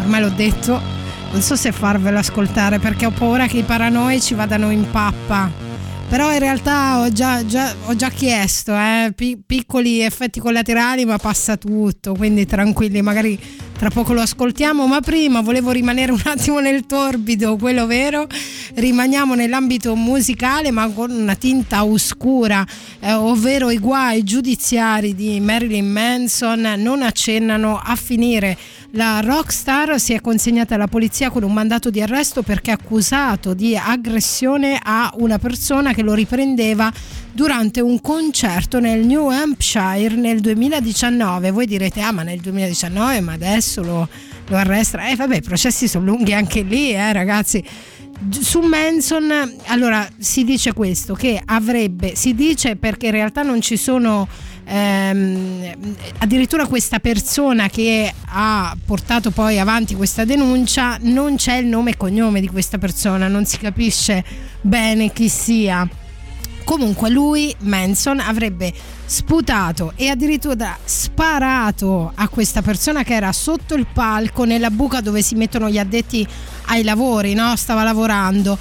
ormai 0.00 0.20
l'ho 0.20 0.30
detto, 0.30 0.80
non 1.30 1.40
so 1.40 1.54
se 1.54 1.70
farvelo 1.70 2.18
ascoltare 2.18 2.78
perché 2.80 3.06
ho 3.06 3.10
paura 3.10 3.46
che 3.46 3.58
i 3.58 3.62
paranoici 3.62 4.34
vadano 4.34 4.70
in 4.70 4.90
pappa. 4.90 5.50
Però 6.08 6.32
in 6.32 6.40
realtà 6.40 7.00
ho 7.00 7.12
già, 7.12 7.46
già- 7.46 7.74
ho 7.84 7.94
già 7.94 8.08
chiesto, 8.08 8.74
eh, 8.74 9.12
pi- 9.14 9.40
piccoli 9.44 10.00
effetti 10.00 10.40
collaterali, 10.40 11.04
ma 11.04 11.18
passa 11.18 11.56
tutto, 11.56 12.14
quindi 12.14 12.46
tranquilli, 12.46 13.00
magari 13.00 13.38
tra 13.82 13.90
poco 13.90 14.12
lo 14.12 14.20
ascoltiamo, 14.20 14.86
ma 14.86 15.00
prima 15.00 15.40
volevo 15.40 15.72
rimanere 15.72 16.12
un 16.12 16.22
attimo 16.22 16.60
nel 16.60 16.86
torbido, 16.86 17.56
quello 17.56 17.84
vero, 17.86 18.28
rimaniamo 18.74 19.34
nell'ambito 19.34 19.96
musicale 19.96 20.70
ma 20.70 20.88
con 20.88 21.10
una 21.10 21.34
tinta 21.34 21.82
oscura, 21.82 22.64
eh, 23.00 23.12
ovvero 23.12 23.70
i 23.70 23.80
guai 23.80 24.22
giudiziari 24.22 25.16
di 25.16 25.40
Marilyn 25.40 25.90
Manson 25.90 26.74
non 26.76 27.02
accennano 27.02 27.80
a 27.84 27.96
finire. 27.96 28.56
La 28.94 29.20
rockstar 29.20 29.98
si 29.98 30.12
è 30.12 30.20
consegnata 30.20 30.74
alla 30.74 30.86
polizia 30.86 31.30
con 31.30 31.42
un 31.44 31.52
mandato 31.54 31.88
di 31.88 32.02
arresto 32.02 32.42
perché 32.42 32.72
accusato 32.72 33.54
di 33.54 33.74
aggressione 33.74 34.78
a 34.82 35.10
una 35.16 35.38
persona 35.38 35.94
che 35.94 36.02
lo 36.02 36.12
riprendeva 36.12 36.92
durante 37.32 37.80
un 37.80 38.02
concerto 38.02 38.80
nel 38.80 39.06
New 39.06 39.28
Hampshire 39.30 40.14
nel 40.14 40.40
2019. 40.40 41.50
Voi 41.52 41.64
direte, 41.64 42.02
ah 42.02 42.12
ma 42.12 42.22
nel 42.22 42.40
2019, 42.40 43.20
ma 43.22 43.32
adesso 43.32 43.82
lo, 43.82 44.06
lo 44.48 44.56
arresta. 44.56 45.08
Eh 45.08 45.16
vabbè, 45.16 45.36
i 45.36 45.42
processi 45.42 45.88
sono 45.88 46.04
lunghi 46.04 46.34
anche 46.34 46.60
lì, 46.60 46.92
eh 46.92 47.14
ragazzi 47.14 47.64
su 48.30 48.60
Manson 48.60 49.32
allora 49.66 50.06
si 50.16 50.44
dice 50.44 50.72
questo 50.72 51.14
che 51.14 51.42
avrebbe 51.44 52.14
si 52.14 52.34
dice 52.34 52.76
perché 52.76 53.06
in 53.06 53.12
realtà 53.12 53.42
non 53.42 53.60
ci 53.60 53.76
sono 53.76 54.28
ehm, 54.64 55.74
addirittura 56.18 56.66
questa 56.66 56.98
persona 56.98 57.68
che 57.68 58.12
ha 58.26 58.76
portato 58.84 59.30
poi 59.30 59.58
avanti 59.58 59.94
questa 59.94 60.24
denuncia 60.24 60.98
non 61.00 61.36
c'è 61.36 61.56
il 61.56 61.66
nome 61.66 61.90
e 61.90 61.96
cognome 61.96 62.40
di 62.40 62.48
questa 62.48 62.78
persona 62.78 63.28
non 63.28 63.44
si 63.44 63.58
capisce 63.58 64.24
bene 64.60 65.12
chi 65.12 65.28
sia 65.28 65.88
comunque 66.64 67.10
lui 67.10 67.54
Manson 67.60 68.20
avrebbe 68.20 68.72
sputato 69.04 69.92
e 69.96 70.08
addirittura 70.08 70.78
sparato 70.84 72.12
a 72.14 72.28
questa 72.28 72.62
persona 72.62 73.02
che 73.02 73.14
era 73.14 73.32
sotto 73.32 73.74
il 73.74 73.86
palco 73.92 74.44
nella 74.44 74.70
buca 74.70 75.00
dove 75.00 75.22
si 75.22 75.34
mettono 75.34 75.68
gli 75.68 75.78
addetti 75.78 76.26
ai 76.66 76.82
lavori, 76.82 77.34
no? 77.34 77.54
stava 77.56 77.82
lavorando. 77.82 78.58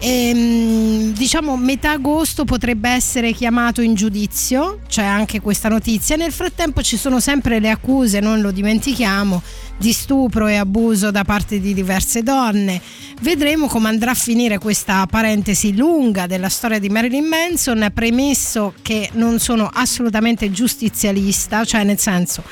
E, 0.00 0.32
mm, 0.32 1.10
diciamo 1.10 1.56
metà 1.56 1.92
agosto 1.92 2.44
potrebbe 2.44 2.88
essere 2.88 3.32
chiamato 3.32 3.80
in 3.80 3.94
giudizio, 3.94 4.80
c'è 4.86 5.02
anche 5.02 5.40
questa 5.40 5.68
notizia. 5.68 6.14
Nel 6.16 6.30
frattempo 6.32 6.82
ci 6.82 6.96
sono 6.96 7.18
sempre 7.18 7.58
le 7.58 7.70
accuse, 7.70 8.20
non 8.20 8.40
lo 8.40 8.52
dimentichiamo, 8.52 9.42
di 9.76 9.92
stupro 9.92 10.46
e 10.46 10.56
abuso 10.56 11.10
da 11.10 11.24
parte 11.24 11.58
di 11.58 11.74
diverse 11.74 12.22
donne. 12.22 12.80
Vedremo 13.20 13.66
come 13.66 13.88
andrà 13.88 14.12
a 14.12 14.14
finire 14.14 14.58
questa 14.58 15.04
parentesi 15.06 15.74
lunga 15.74 16.26
della 16.26 16.48
storia 16.48 16.78
di 16.78 16.88
Marilyn 16.88 17.26
Manson, 17.26 17.90
premesso 17.92 18.74
che 18.82 19.10
non 19.14 19.40
sono 19.40 19.68
assolutamente 19.72 20.52
giustizialista, 20.52 21.64
cioè 21.64 21.82
nel 21.82 21.98
senso 21.98 22.44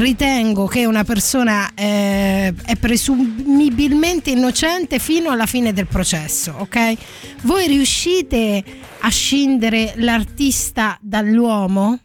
ritengo 0.00 0.66
che 0.66 0.86
una 0.86 1.04
persona 1.04 1.70
eh, 1.74 2.54
è 2.64 2.76
presumibilmente 2.76 4.30
innocente 4.30 4.98
fino 4.98 5.30
alla 5.30 5.46
fine 5.46 5.72
del 5.72 5.86
processo, 5.86 6.54
ok? 6.58 6.94
Voi 7.42 7.66
riuscite 7.66 8.62
a 9.00 9.08
scindere 9.08 9.92
l'artista 9.96 10.98
dall'uomo? 11.00 11.98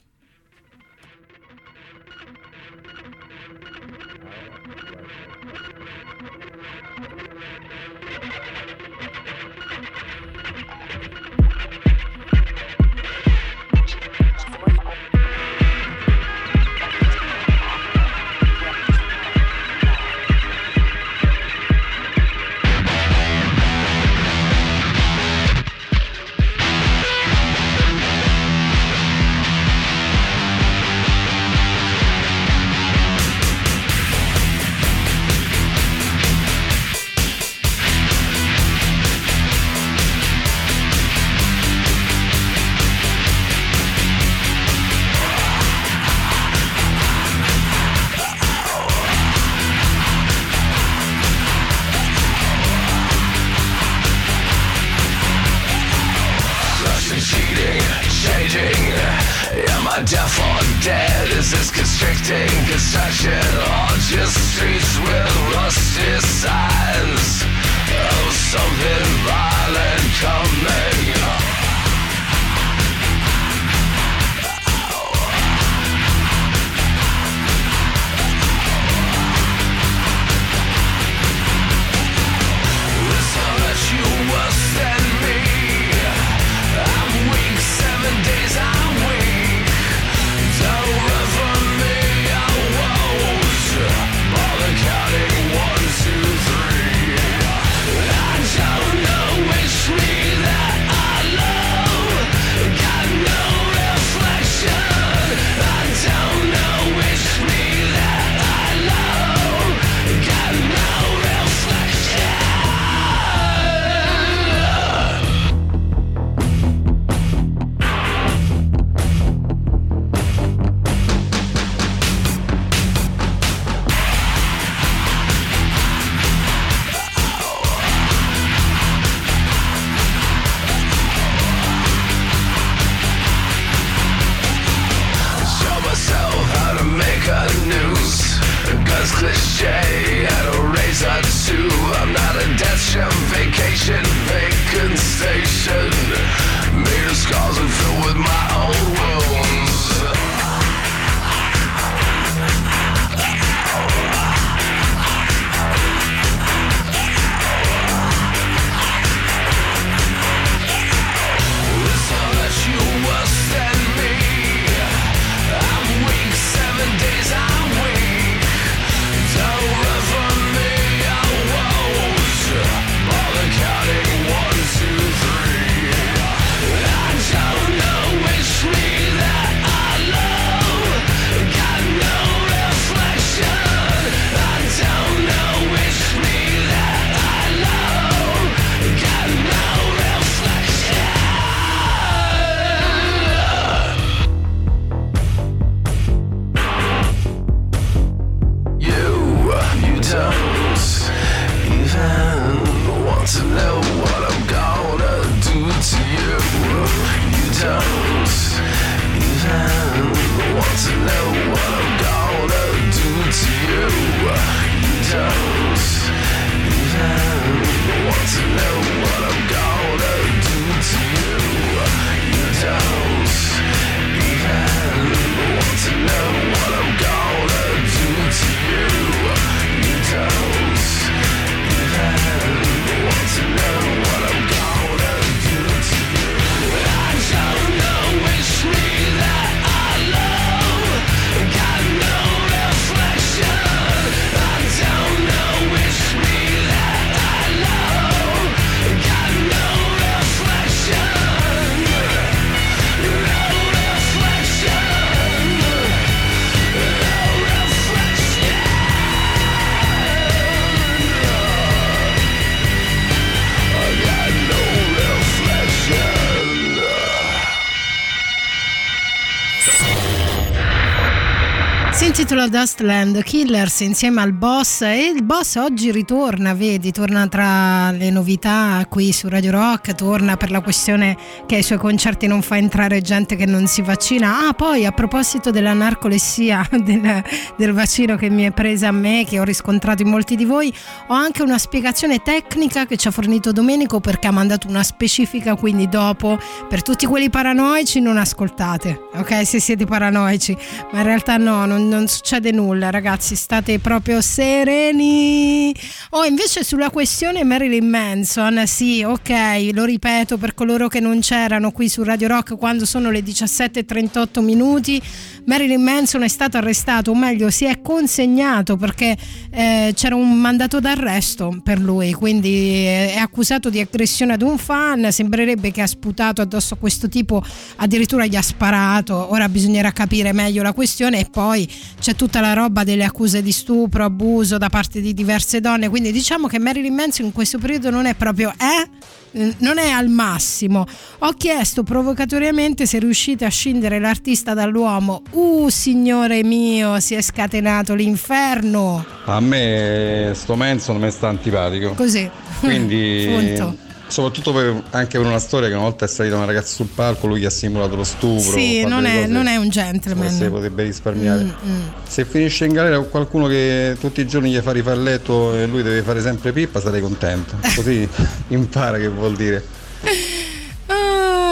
Si 272.28 272.34
intitola 272.34 272.50
Dustland 272.78 273.24
Killers 273.24 273.80
insieme 273.80 274.22
al 274.22 274.34
boss 274.34 274.82
e 274.82 275.12
il 275.16 275.24
boss 275.24 275.56
oggi 275.56 275.92
ritorna, 275.92 276.54
vedi, 276.54 276.92
torna 276.92 277.28
tra 277.28 277.90
le 277.90 278.12
novità 278.12 278.86
qui 278.88 279.12
su 279.12 279.28
Radio 279.30 279.50
Rock, 279.50 279.96
torna 279.96 280.38
per 280.38 280.52
la 280.52 280.62
questione 280.62 281.18
che 281.48 281.56
ai 281.56 281.64
suoi 281.64 281.80
concerti 281.80 282.28
non 282.28 282.44
fa 282.44 282.58
entrare 282.58 283.02
gente 283.02 283.36
che 283.36 283.48
non 283.48 283.66
si 283.66 283.82
vaccina. 283.82 284.48
Ah, 284.48 284.54
poi 284.54 284.86
a 284.86 284.92
proposito 284.92 285.50
della 285.50 285.74
narcolessia, 285.74 286.68
del, 286.84 287.24
del 287.56 287.74
vaccino 287.74 288.16
che 288.16 288.30
mi 288.30 288.44
è 288.44 288.52
presa 288.52 288.90
a 288.90 288.92
me, 288.92 289.26
che 289.28 289.40
ho 289.40 289.44
riscontrato 289.44 290.04
in 290.04 290.10
molti 290.10 290.36
di 290.36 290.46
voi, 290.46 290.72
ho 291.08 291.14
anche 291.16 291.42
una 291.42 291.58
spiegazione 291.58 292.22
tecnica 292.22 292.86
che 292.86 292.96
ci 292.96 293.08
ha 293.08 293.12
fornito 293.12 293.52
Domenico 293.52 294.00
perché 294.00 294.28
ha 294.28 294.32
mandato 294.32 294.68
una 294.68 294.84
specifica, 294.84 295.56
quindi 295.56 295.90
dopo 295.90 296.38
per 296.70 296.84
tutti 296.84 297.08
quelli 297.08 297.32
paranoici 297.32 298.02
non 298.02 298.18
ascoltate, 298.18 299.08
ok? 299.16 299.48
Se 299.48 299.60
siete 299.60 299.86
paranoici, 299.86 300.56
ma 300.92 301.00
in 301.00 301.06
realtà 301.06 301.38
no, 301.38 301.66
non, 301.66 301.88
non 301.88 302.08
succede 302.08 302.52
nulla, 302.52 302.66
ragazzi, 302.74 303.36
state 303.36 303.80
proprio 303.80 304.22
sereni. 304.22 305.74
Oh, 306.12 306.24
invece 306.26 306.64
sulla 306.64 306.90
questione 306.90 307.44
Marilyn 307.44 307.88
Manson, 307.88 308.64
sì, 308.66 309.04
ok, 309.04 309.70
lo 309.74 309.86
ripeto 309.86 310.38
per 310.38 310.54
coloro 310.54 310.88
che 310.88 311.00
non 311.00 311.20
c'erano 311.20 311.72
qui 311.72 311.90
su 311.90 312.04
Radio 312.04 312.28
Rock 312.28 312.58
quando 312.58 312.86
sono 312.86 313.10
le 313.12 313.22
17:38 313.22 314.42
minuti, 314.42 315.02
Marilyn 315.48 315.82
Manson 315.82 316.24
è 316.24 316.28
stato 316.28 316.58
arrestato, 316.58 317.12
o 317.12 317.16
meglio, 317.16 317.50
si 317.50 317.64
è 317.64 317.80
consegnato 317.82 318.76
perché 318.76 319.16
eh, 319.50 319.94
c'era 319.96 320.14
un 320.14 320.34
mandato 320.34 320.82
d'arresto 320.82 321.62
per 321.64 321.80
lui, 321.80 322.12
quindi 322.12 322.86
eh, 322.86 323.14
è 323.14 323.18
accusato 323.18 323.70
di 323.70 323.80
aggressione 323.80 324.34
ad 324.34 324.42
un 324.42 324.58
fan, 324.58 325.10
sembrerebbe 325.10 325.72
che 325.72 325.82
ha 325.82 325.88
sputato 325.88 326.42
addosso 326.42 326.74
a 326.74 326.78
questo 326.78 327.08
tipo, 327.08 327.42
addirittura 327.78 328.26
gli 328.26 328.36
ha 328.36 328.42
sparato, 328.42 329.32
ora 329.32 329.48
bisognerà 329.48 329.92
capire 329.92 330.34
meglio 330.34 330.64
la 330.64 330.74
questione 330.74 331.22
e 331.22 331.28
poi 331.32 331.66
c'è 331.98 332.14
tutta 332.14 332.42
la 332.42 332.52
roba 332.52 332.84
delle 332.84 333.06
accuse 333.06 333.42
di 333.42 333.54
stupro, 333.54 334.04
abuso 334.04 334.58
da 334.58 334.68
parte 334.68 335.00
di 335.00 335.14
diverse 335.14 335.62
donne, 335.62 335.88
quindi 335.88 336.12
diciamo 336.12 336.48
che 336.48 336.60
Marilyn 336.60 336.94
Manson 336.94 337.26
in 337.26 337.32
questo 337.32 337.58
periodo 337.58 337.90
non 337.90 338.06
è 338.06 338.16
proprio 338.16 338.52
eh? 338.52 339.16
non 339.60 339.78
è 339.78 339.90
al 339.90 340.08
massimo. 340.08 340.86
Ho 341.20 341.32
chiesto 341.34 341.84
provocatoriamente 341.84 342.86
se 342.86 343.00
riuscite 343.00 343.46
a 343.46 343.50
scindere 343.50 344.00
l'artista 344.00 344.54
dall'uomo. 344.54 345.22
Uh, 345.38 345.70
signore 345.70 346.44
mio, 346.44 347.00
si 347.00 347.14
è 347.14 347.22
scatenato 347.22 347.94
l'inferno. 347.94 349.06
A 349.26 349.40
me 349.40 350.32
sto 350.34 350.56
Manson 350.56 350.98
mi 350.98 351.12
sta 351.12 351.28
antipatico. 351.28 351.94
Così. 351.94 352.28
Quindi, 352.60 353.56
soprattutto 354.08 354.52
per- 354.52 354.82
anche 354.90 355.20
per 355.20 355.28
una 355.28 355.38
storia 355.38 355.68
che 355.68 355.76
una 355.76 355.84
volta 355.84 356.06
è 356.06 356.08
salita 356.08 356.38
una 356.38 356.46
ragazza 356.46 356.74
sul 356.74 356.88
palco, 356.88 357.28
lui 357.28 357.42
che 357.42 357.46
ha 357.46 357.52
simulato 357.52 357.96
lo 357.96 358.04
stupro. 358.04 358.40
Sì, 358.40 358.84
non 358.84 359.06
è, 359.06 359.28
non 359.28 359.46
è 359.46 359.58
un 359.58 359.70
gentleman. 359.70 360.50
potrebbe 360.50 360.82
risparmiare. 360.82 361.44
Mm, 361.44 361.70
mm. 361.70 361.82
Se 362.08 362.26
finisce 362.26 362.66
in 362.66 362.74
galera 362.74 362.98
con 362.98 363.10
qualcuno 363.12 363.46
che 363.46 363.96
tutti 364.00 364.22
i 364.22 364.28
giorni 364.28 364.50
gli 364.52 364.58
fa 364.58 364.72
rifare 364.72 364.98
il 364.98 365.04
letto 365.04 365.54
e 365.54 365.68
lui 365.68 365.84
deve 365.84 366.02
fare 366.02 366.20
sempre 366.20 366.52
pippa, 366.52 366.82
sarei 366.82 367.02
contento. 367.02 367.58
Così 367.76 368.10
impara 368.48 368.98
che 368.98 369.08
vuol 369.08 369.36
dire. 369.36 369.64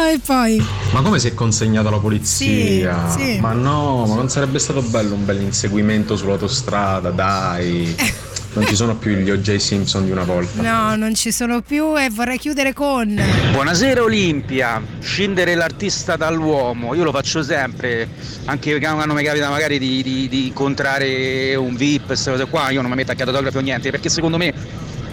Ah, 0.05 0.11
e 0.11 0.19
poi 0.23 0.63
Ma 0.91 1.01
come 1.01 1.17
si 1.19 1.27
è 1.27 1.33
consegnato 1.33 1.87
alla 1.87 1.97
polizia? 1.97 3.09
Sì, 3.09 3.33
sì. 3.33 3.39
Ma 3.39 3.53
no, 3.53 4.05
ma 4.05 4.15
non 4.15 4.29
sarebbe 4.29 4.59
stato 4.59 4.81
bello 4.83 5.15
un 5.15 5.25
bel 5.25 5.41
inseguimento 5.41 6.15
sull'autostrada, 6.15 7.09
dai. 7.09 7.95
Non 8.55 8.65
ci 8.67 8.75
sono 8.77 8.95
più 8.95 9.15
gli 9.15 9.29
O.J. 9.29 9.57
Simpson 9.57 10.05
di 10.05 10.11
una 10.11 10.23
volta. 10.23 10.61
no, 10.61 10.95
non 10.95 11.13
ci 11.13 11.33
sono 11.33 11.61
più 11.61 11.99
e 11.99 12.09
vorrei 12.09 12.37
chiudere 12.37 12.71
con 12.71 13.21
Buonasera 13.51 14.01
Olimpia, 14.01 14.81
scindere 15.01 15.55
l'artista 15.55 16.15
dall'uomo, 16.15 16.93
io 16.93 17.03
lo 17.03 17.11
faccio 17.11 17.43
sempre, 17.43 18.07
anche 18.45 18.79
quando 18.79 19.13
mi 19.13 19.23
capita 19.23 19.49
magari 19.49 19.77
di, 19.77 20.01
di- 20.01 20.29
di 20.29 20.47
incontrare 20.47 21.53
un 21.55 21.75
VIP, 21.75 22.05
queste 22.05 22.31
cose 22.31 22.45
qua, 22.45 22.69
io 22.69 22.79
non 22.79 22.89
mi 22.89 22.95
metto 22.95 23.11
a 23.11 23.15
autografi 23.17 23.57
o 23.57 23.59
niente, 23.59 23.91
perché 23.91 24.07
secondo 24.07 24.37
me 24.37 24.53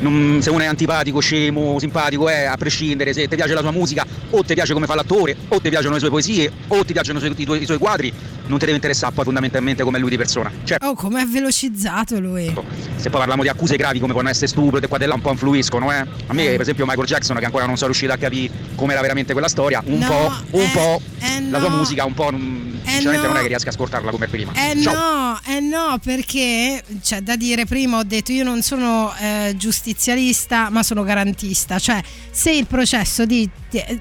non- 0.02 0.38
se 0.42 0.50
uno 0.50 0.62
è 0.62 0.66
antipatico, 0.66 1.20
scemo, 1.20 1.78
simpatico, 1.78 2.28
è 2.28 2.44
a 2.44 2.56
prescindere, 2.56 3.12
se 3.12 3.26
ti 3.28 3.36
piace 3.36 3.54
la 3.54 3.60
sua 3.60 3.70
musica, 3.70 4.06
o 4.30 4.42
ti 4.44 4.54
piace 4.54 4.72
come 4.72 4.86
fa 4.86 4.94
l'attore, 4.94 5.36
o 5.48 5.60
ti 5.60 5.68
piacciono 5.70 5.94
le 5.94 6.00
sue 6.00 6.10
poesie, 6.10 6.50
o 6.68 6.84
ti 6.84 6.92
piacciono 6.92 7.18
i 7.18 7.22
suoi, 7.22 7.34
i 7.36 7.44
tuoi- 7.44 7.62
i 7.62 7.66
suoi 7.66 7.78
quadri, 7.78 8.12
non 8.46 8.58
ti 8.58 8.64
deve 8.64 8.74
interessare 8.76 9.12
poi 9.14 9.24
fondamentalmente 9.24 9.82
come 9.82 9.98
è 9.98 10.00
lui 10.00 10.10
di 10.10 10.16
persona. 10.16 10.50
Cioè, 10.64 10.78
Oh, 10.82 10.94
com'è 10.94 11.24
velocizzato 11.24 12.18
lui. 12.20 12.52
se 12.96 13.08
poi 13.10 13.18
parliamo 13.18 13.42
di 13.42 13.48
accuse 13.48 13.76
gravi 13.76 13.98
come 14.00 14.12
possono 14.12 14.30
essere 14.30 14.46
stupro 14.48 14.78
e 14.80 14.86
qua 14.88 14.98
e 14.98 15.06
là 15.06 15.14
un 15.14 15.20
po' 15.20 15.30
influiscono, 15.30 15.90
eh. 15.92 16.04
A 16.26 16.32
me, 16.34 16.44
per 16.50 16.60
esempio, 16.60 16.84
Michael 16.86 17.06
Jackson, 17.06 17.36
che 17.38 17.44
ancora 17.44 17.66
non 17.66 17.76
sono 17.76 17.86
riuscito 17.88 18.12
a 18.12 18.16
capire 18.16 18.50
com'era 18.74 19.00
veramente 19.00 19.32
quella 19.32 19.48
storia, 19.48 19.82
un 19.86 19.98
No, 19.98 20.06
po', 20.06 20.32
un 20.58 20.62
eh, 20.62 20.70
po', 20.72 21.00
eh 21.20 21.50
la 21.50 21.58
sua 21.60 21.68
no. 21.68 21.76
musica 21.76 22.04
un 22.04 22.14
po'. 22.14 22.30
non- 22.30 22.70
sinceramente 22.84 23.26
no. 23.26 23.32
non 23.32 23.36
è 23.36 23.42
che 23.42 23.48
riesca 23.48 23.68
a 23.68 23.72
ascoltarla 23.72 24.10
come 24.10 24.26
prima. 24.26 24.52
Eh 24.54 24.80
Ciao. 24.80 24.92
no, 24.94 25.40
eh 25.46 25.60
no, 25.60 25.98
perché 26.02 26.82
c'è 27.00 27.20
da 27.20 27.36
dire, 27.36 27.64
prima 27.64 27.98
ho 27.98 28.02
detto 28.02 28.32
io 28.32 28.42
non 28.44 28.60
sono 28.62 29.12
eh, 29.20 29.54
giustizialista, 29.92 30.70
ma 30.70 30.82
sono 30.82 31.02
garantista, 31.02 31.78
cioè 31.78 32.00
se 32.30 32.50
il 32.50 32.66
processo 32.66 33.26
di 33.26 33.48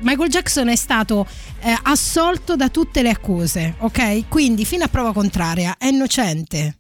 Michael 0.01 0.30
Jackson 0.30 0.69
è 0.69 0.76
stato 0.76 1.27
eh, 1.59 1.77
assolto 1.84 2.55
da 2.55 2.69
tutte 2.69 3.01
le 3.01 3.09
accuse, 3.09 3.76
ok? 3.80 4.27
Quindi 4.30 4.65
fino 4.65 4.85
a 4.85 4.88
prova 4.88 5.13
contraria 5.13 5.76
è 5.77 5.88
innocente. 5.88 6.77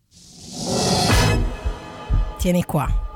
Tieni 2.37 2.63
qua. 2.63 3.10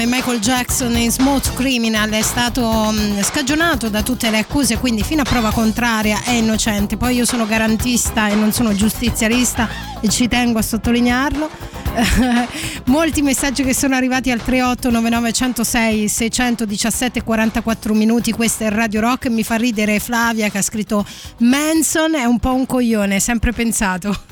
Come 0.00 0.16
Michael 0.16 0.38
Jackson 0.38 0.96
in 0.96 1.10
Smooth 1.10 1.52
Criminal 1.52 2.08
è 2.08 2.22
stato 2.22 2.62
mh, 2.62 3.22
scagionato 3.22 3.90
da 3.90 4.02
tutte 4.02 4.30
le 4.30 4.38
accuse, 4.38 4.78
quindi 4.78 5.02
fino 5.02 5.20
a 5.20 5.24
prova 5.24 5.50
contraria 5.50 6.22
è 6.24 6.30
innocente. 6.30 6.96
Poi 6.96 7.16
io 7.16 7.26
sono 7.26 7.44
garantista 7.44 8.28
e 8.28 8.34
non 8.34 8.50
sono 8.50 8.72
giustizialista 8.72 9.68
e 10.00 10.08
ci 10.08 10.26
tengo 10.26 10.58
a 10.58 10.62
sottolinearlo. 10.62 11.50
Molti 12.86 13.20
messaggi 13.20 13.62
che 13.62 13.74
sono 13.74 13.94
arrivati 13.94 14.30
al 14.30 14.42
3899 14.42 15.32
106 15.32 16.08
617 16.08 17.22
44 17.22 17.92
minuti. 17.92 18.32
Questa 18.32 18.64
è 18.64 18.70
Radio 18.70 19.00
Rock. 19.00 19.26
Mi 19.26 19.42
fa 19.42 19.56
ridere 19.56 19.98
Flavia 19.98 20.48
che 20.48 20.58
ha 20.58 20.62
scritto 20.62 21.04
Manson 21.38 22.14
è 22.14 22.24
un 22.24 22.38
po' 22.38 22.54
un 22.54 22.64
coglione, 22.64 23.20
sempre 23.20 23.52
pensato. 23.52 24.29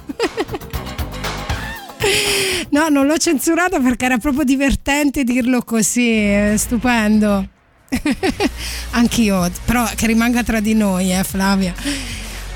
No, 2.88 3.00
non 3.00 3.06
l'ho 3.06 3.18
censurato 3.18 3.82
perché 3.82 4.06
era 4.06 4.16
proprio 4.16 4.44
divertente 4.44 5.22
dirlo 5.22 5.60
così, 5.62 6.56
stupendo. 6.56 7.46
Anch'io, 8.92 9.50
però 9.66 9.86
che 9.94 10.06
rimanga 10.06 10.42
tra 10.42 10.60
di 10.60 10.72
noi, 10.72 11.12
eh 11.12 11.22
Flavia. 11.22 11.74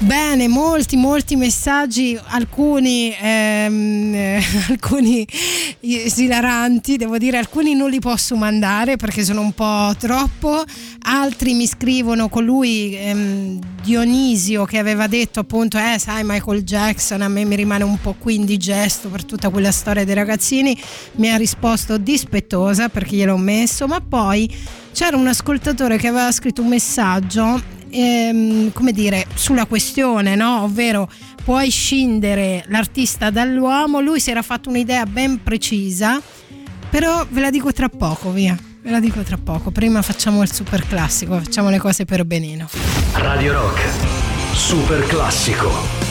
Bene, 0.03 0.49
molti, 0.49 0.97
molti 0.97 1.37
messaggi, 1.37 2.19
alcuni, 2.21 3.15
ehm, 3.17 4.13
eh, 4.13 4.43
alcuni 4.69 5.25
esilaranti, 5.79 6.97
devo 6.97 7.19
dire, 7.19 7.39
alcuni 7.39 7.75
non 7.75 7.89
li 7.89 8.01
posso 8.01 8.35
mandare 8.35 8.97
perché 8.97 9.23
sono 9.23 9.43
un 9.43 9.53
po' 9.53 9.95
troppo, 9.97 10.65
altri 11.03 11.55
mi 11.55 11.69
scrivono 11.69 12.29
colui 12.29 12.97
ehm, 12.97 13.61
Dionisio 13.81 14.65
che 14.65 14.79
aveva 14.79 15.07
detto 15.07 15.39
appunto, 15.39 15.79
eh 15.79 16.01
sai 16.01 16.23
Michael 16.25 16.65
Jackson 16.65 17.23
a 17.23 17.29
me 17.29 17.45
mi 17.45 17.55
rimane 17.55 17.85
un 17.85 18.01
po' 18.01 18.17
qui 18.19 18.35
indigesto 18.35 19.09
per 19.09 19.25
tutta 19.25 19.51
quella 19.51 19.71
storia 19.71 20.05
dei 20.05 20.17
ragazzini, 20.17 20.77
mi 21.13 21.31
ha 21.31 21.37
risposto 21.37 21.97
dispettosa 21.97 22.89
perché 22.89 23.15
gliel'ho 23.15 23.37
messo, 23.37 23.87
ma 23.87 24.01
poi 24.01 24.53
c'era 24.93 25.17
un 25.17 25.29
ascoltatore 25.29 25.97
che 25.97 26.09
aveva 26.09 26.33
scritto 26.33 26.61
un 26.61 26.69
messaggio 26.69 27.81
ehm, 27.93 28.73
come 28.73 28.93
dire, 28.93 29.27
sulla 29.35 29.67
questione, 29.67 30.35
no? 30.35 30.63
ovvero 30.63 31.09
puoi 31.45 31.71
scindere 31.71 32.65
l'artista 32.69 33.31
dall'uomo, 33.31 34.01
lui 34.01 34.21
si 34.21 34.31
era 34.31 34.43
fatto 34.43 34.69
un'idea 34.69 35.05
ben 35.07 35.43
precisa, 35.43 36.21
però 36.91 37.27
ve 37.29 37.41
la 37.41 37.51
dico 37.51 37.73
tra 37.73 37.89
poco, 37.89 38.31
via. 38.31 38.59
Ve 38.83 38.91
la 38.91 38.99
dico 38.99 39.23
tra 39.23 39.39
poco. 39.39 39.71
Prima 39.71 40.03
facciamo 40.03 40.43
il 40.43 40.53
super 40.53 40.85
classico, 40.87 41.39
facciamo 41.39 41.71
le 41.71 41.79
cose 41.79 42.05
per 42.05 42.25
benino. 42.25 42.69
Radio 43.13 43.53
Rock, 43.53 43.89
super 44.55 45.07
classico. 45.07 46.02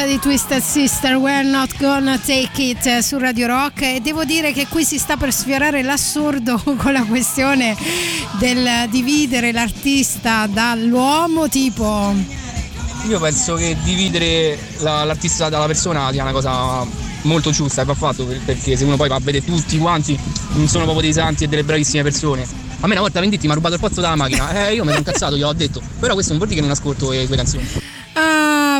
Tratta 0.00 0.14
di 0.14 0.18
Twisted 0.18 0.62
Sister, 0.62 1.16
We're 1.16 1.42
Not 1.42 1.76
Gonna 1.76 2.16
Take 2.16 2.62
It 2.62 2.86
eh, 2.86 3.02
su 3.02 3.18
Radio 3.18 3.48
Rock 3.48 3.82
e 3.82 4.00
devo 4.00 4.24
dire 4.24 4.50
che 4.52 4.66
qui 4.66 4.82
si 4.82 4.96
sta 4.98 5.18
per 5.18 5.30
sfiorare 5.30 5.82
l'assurdo 5.82 6.58
con 6.78 6.94
la 6.94 7.02
questione 7.04 7.76
del 8.38 8.88
dividere 8.88 9.52
l'artista 9.52 10.46
dall'uomo, 10.46 11.50
tipo 11.50 12.14
Io 13.08 13.20
penso 13.20 13.56
che 13.56 13.76
dividere 13.82 14.58
la- 14.78 15.04
l'artista 15.04 15.50
dalla 15.50 15.66
persona 15.66 16.10
sia 16.12 16.22
una 16.22 16.32
cosa 16.32 16.82
molto 17.22 17.50
giusta 17.50 17.82
e 17.82 17.84
va 17.84 17.94
fatto 17.94 18.24
per- 18.24 18.40
perché 18.42 18.78
se 18.78 18.84
uno 18.84 18.96
poi 18.96 19.08
va 19.10 19.16
a 19.16 19.20
vedere 19.20 19.44
tutti 19.44 19.76
quanti 19.76 20.18
non 20.52 20.66
sono 20.66 20.84
proprio 20.84 21.02
dei 21.04 21.12
santi 21.12 21.44
e 21.44 21.46
delle 21.46 21.64
bravissime 21.64 22.02
persone. 22.02 22.46
A 22.80 22.86
me 22.86 22.92
una 22.92 23.02
volta 23.02 23.20
Venditti 23.20 23.44
mi 23.44 23.52
ha 23.52 23.56
rubato 23.56 23.74
il 23.74 23.80
pozzo 23.80 24.00
dalla 24.00 24.16
macchina, 24.16 24.66
eh 24.66 24.72
io 24.72 24.82
mi 24.82 24.88
sono 24.88 24.98
incazzato, 25.00 25.36
gliel'ho 25.36 25.52
detto, 25.52 25.82
però 25.98 26.14
questo 26.14 26.30
non 26.30 26.38
vuol 26.38 26.48
dire 26.48 26.62
che 26.62 26.66
non 26.66 26.74
ascolto 26.74 27.10
le 27.10 27.26
tue 27.26 27.36
canzoni. 27.36 27.68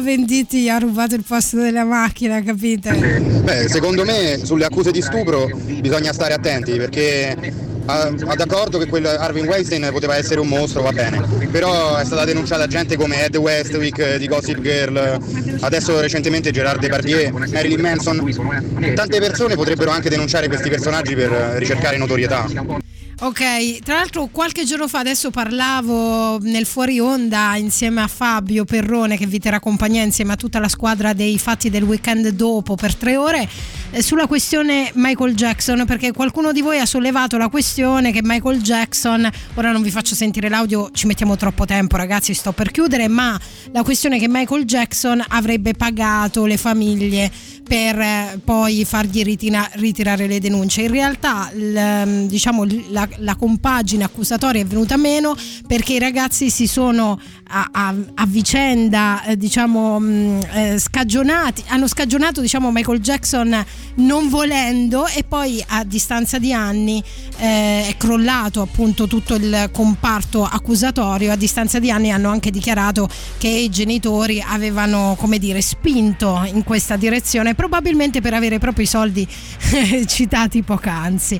Gli 0.02 0.68
ha 0.68 0.78
rubato 0.78 1.14
il 1.14 1.22
posto 1.26 1.58
della 1.58 1.84
macchina, 1.84 2.42
capite? 2.42 2.90
Beh, 2.90 3.68
secondo 3.68 4.04
me 4.04 4.40
sulle 4.42 4.64
accuse 4.64 4.90
di 4.90 5.02
stupro 5.02 5.48
bisogna 5.80 6.12
stare 6.12 6.32
attenti 6.32 6.72
perché 6.78 7.36
ah, 7.84 8.06
ah, 8.06 8.34
d'accordo 8.34 8.78
che 8.78 8.86
quel 8.86 9.04
Harvey 9.04 9.44
Weinstein 9.44 9.88
poteva 9.92 10.16
essere 10.16 10.40
un 10.40 10.48
mostro, 10.48 10.80
va 10.82 10.92
bene, 10.92 11.22
però 11.50 11.96
è 11.96 12.04
stata 12.04 12.24
denunciata 12.24 12.66
gente 12.66 12.96
come 12.96 13.24
Ed 13.24 13.36
Westwick 13.36 14.16
di 14.16 14.26
Gossip 14.26 14.60
Girl, 14.60 15.18
adesso 15.60 16.00
recentemente 16.00 16.50
Gerard 16.50 16.80
Depardieu, 16.80 17.30
Marilyn 17.30 17.80
Manson. 17.80 18.94
Tante 18.94 19.18
persone 19.18 19.54
potrebbero 19.54 19.90
anche 19.90 20.08
denunciare 20.08 20.48
questi 20.48 20.70
personaggi 20.70 21.14
per 21.14 21.30
ricercare 21.58 21.98
notorietà. 21.98 22.88
Ok, 23.22 23.80
tra 23.80 23.96
l'altro 23.96 24.28
qualche 24.32 24.64
giorno 24.64 24.88
fa 24.88 25.00
adesso 25.00 25.30
parlavo 25.30 26.38
nel 26.38 26.64
fuori 26.64 27.00
onda 27.00 27.54
insieme 27.56 28.00
a 28.00 28.06
Fabio 28.06 28.64
Perrone 28.64 29.18
che 29.18 29.26
vi 29.26 29.38
terrà 29.38 29.60
compagnia 29.60 30.02
insieme 30.02 30.32
a 30.32 30.36
tutta 30.36 30.58
la 30.58 30.68
squadra 30.68 31.12
dei 31.12 31.38
fatti 31.38 31.68
del 31.68 31.82
weekend 31.82 32.28
dopo 32.30 32.76
per 32.76 32.94
tre 32.94 33.18
ore 33.18 33.46
eh, 33.90 34.02
sulla 34.02 34.26
questione 34.26 34.90
Michael 34.94 35.34
Jackson 35.34 35.84
perché 35.84 36.12
qualcuno 36.12 36.52
di 36.52 36.62
voi 36.62 36.78
ha 36.78 36.86
sollevato 36.86 37.36
la 37.36 37.48
questione 37.48 38.10
che 38.10 38.20
Michael 38.22 38.62
Jackson, 38.62 39.28
ora 39.54 39.70
non 39.70 39.82
vi 39.82 39.90
faccio 39.90 40.14
sentire 40.14 40.48
l'audio, 40.48 40.90
ci 40.92 41.06
mettiamo 41.06 41.36
troppo 41.36 41.66
tempo 41.66 41.96
ragazzi, 41.96 42.32
sto 42.32 42.52
per 42.52 42.70
chiudere, 42.70 43.08
ma 43.08 43.38
la 43.72 43.82
questione 43.82 44.18
che 44.18 44.28
Michael 44.28 44.64
Jackson 44.64 45.22
avrebbe 45.28 45.74
pagato 45.74 46.46
le 46.46 46.56
famiglie 46.56 47.30
per 47.70 48.00
eh, 48.00 48.40
poi 48.44 48.84
fargli 48.84 49.22
ritina- 49.22 49.70
ritirare 49.74 50.26
le 50.26 50.40
denunce. 50.40 50.82
In 50.82 50.90
realtà 50.90 51.52
il, 51.54 52.26
diciamo, 52.26 52.64
la, 52.88 53.08
la 53.18 53.36
compagine 53.36 54.02
accusatoria 54.02 54.60
è 54.60 54.64
venuta 54.64 54.96
meno 54.96 55.36
perché 55.68 55.92
i 55.92 56.00
ragazzi 56.00 56.50
si 56.50 56.66
sono 56.66 57.20
a, 57.46 57.68
a- 57.70 57.94
a 58.14 58.26
vicenda 58.26 59.22
eh, 59.22 59.36
diciamo, 59.36 60.00
mh, 60.00 60.40
eh, 60.52 60.78
scagionati, 60.80 61.62
hanno 61.68 61.86
scagionato 61.86 62.40
diciamo, 62.40 62.72
Michael 62.72 62.98
Jackson 62.98 63.64
non 63.96 64.28
volendo 64.28 65.06
e 65.06 65.22
poi 65.22 65.62
a 65.68 65.84
distanza 65.84 66.40
di 66.40 66.52
anni 66.52 67.00
eh, 67.38 67.86
è 67.86 67.94
crollato 67.96 68.62
appunto 68.62 69.06
tutto 69.06 69.36
il 69.36 69.70
comparto 69.72 70.42
accusatorio, 70.42 71.30
a 71.30 71.36
distanza 71.36 71.78
di 71.78 71.92
anni 71.92 72.10
hanno 72.10 72.30
anche 72.30 72.50
dichiarato 72.50 73.08
che 73.38 73.46
i 73.48 73.68
genitori 73.68 74.42
avevano 74.44 75.14
come 75.16 75.38
dire 75.38 75.60
spinto 75.60 76.42
in 76.52 76.64
questa 76.64 76.96
direzione 76.96 77.58
probabilmente 77.60 78.22
per 78.22 78.32
avere 78.32 78.58
proprio 78.58 78.84
i 78.84 78.88
soldi 78.88 79.28
citati 80.08 80.62
poc'anzi. 80.62 81.38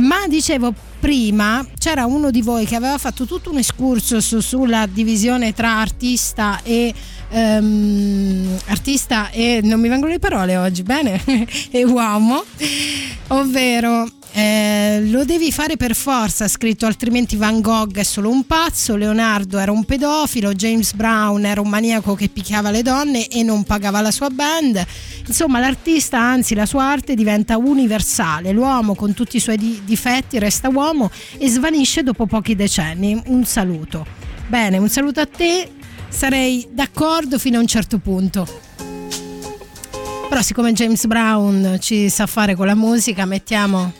Ma 0.00 0.26
dicevo 0.26 0.72
prima 0.98 1.64
c'era 1.78 2.06
uno 2.06 2.30
di 2.30 2.40
voi 2.40 2.64
che 2.64 2.74
aveva 2.74 2.96
fatto 2.96 3.26
tutto 3.26 3.50
un 3.50 3.58
excursus 3.58 4.38
sulla 4.38 4.86
divisione 4.86 5.52
tra 5.52 5.76
artista 5.76 6.60
e 6.62 6.94
ehm, 7.28 8.58
artista 8.68 9.28
e 9.28 9.60
non 9.62 9.78
mi 9.80 9.88
vengono 9.88 10.12
le 10.12 10.18
parole 10.18 10.56
oggi, 10.56 10.82
bene? 10.82 11.22
e 11.70 11.84
uomo, 11.84 12.42
ovvero 13.28 14.08
eh, 14.32 15.00
lo 15.06 15.24
devi 15.24 15.50
fare 15.50 15.76
per 15.76 15.94
forza, 15.94 16.44
ha 16.44 16.48
scritto 16.48 16.86
altrimenti 16.86 17.36
Van 17.36 17.60
Gogh 17.60 17.96
è 17.96 18.02
solo 18.02 18.30
un 18.30 18.44
pazzo, 18.46 18.94
Leonardo 18.94 19.58
era 19.58 19.72
un 19.72 19.84
pedofilo, 19.84 20.54
James 20.54 20.92
Brown 20.92 21.44
era 21.44 21.60
un 21.60 21.68
maniaco 21.68 22.14
che 22.14 22.28
picchiava 22.28 22.70
le 22.70 22.82
donne 22.82 23.28
e 23.28 23.42
non 23.42 23.64
pagava 23.64 24.00
la 24.00 24.10
sua 24.10 24.28
band. 24.30 24.84
Insomma, 25.26 25.58
l'artista, 25.60 26.18
anzi 26.18 26.54
la 26.54 26.66
sua 26.66 26.84
arte 26.84 27.14
diventa 27.14 27.56
universale, 27.56 28.52
l'uomo 28.52 28.94
con 28.94 29.14
tutti 29.14 29.36
i 29.36 29.40
suoi 29.40 29.56
di- 29.56 29.80
difetti 29.84 30.38
resta 30.38 30.68
uomo 30.68 31.10
e 31.38 31.48
svanisce 31.48 32.02
dopo 32.02 32.26
pochi 32.26 32.54
decenni. 32.54 33.20
Un 33.26 33.44
saluto. 33.44 34.06
Bene, 34.46 34.78
un 34.78 34.88
saluto 34.88 35.20
a 35.20 35.26
te, 35.26 35.70
sarei 36.08 36.66
d'accordo 36.70 37.38
fino 37.38 37.58
a 37.58 37.60
un 37.60 37.66
certo 37.66 37.98
punto. 37.98 38.46
Però 40.28 40.42
siccome 40.42 40.72
James 40.74 41.06
Brown 41.06 41.78
ci 41.80 42.10
sa 42.10 42.26
fare 42.26 42.54
con 42.54 42.66
la 42.66 42.74
musica, 42.74 43.24
mettiamo 43.24 43.92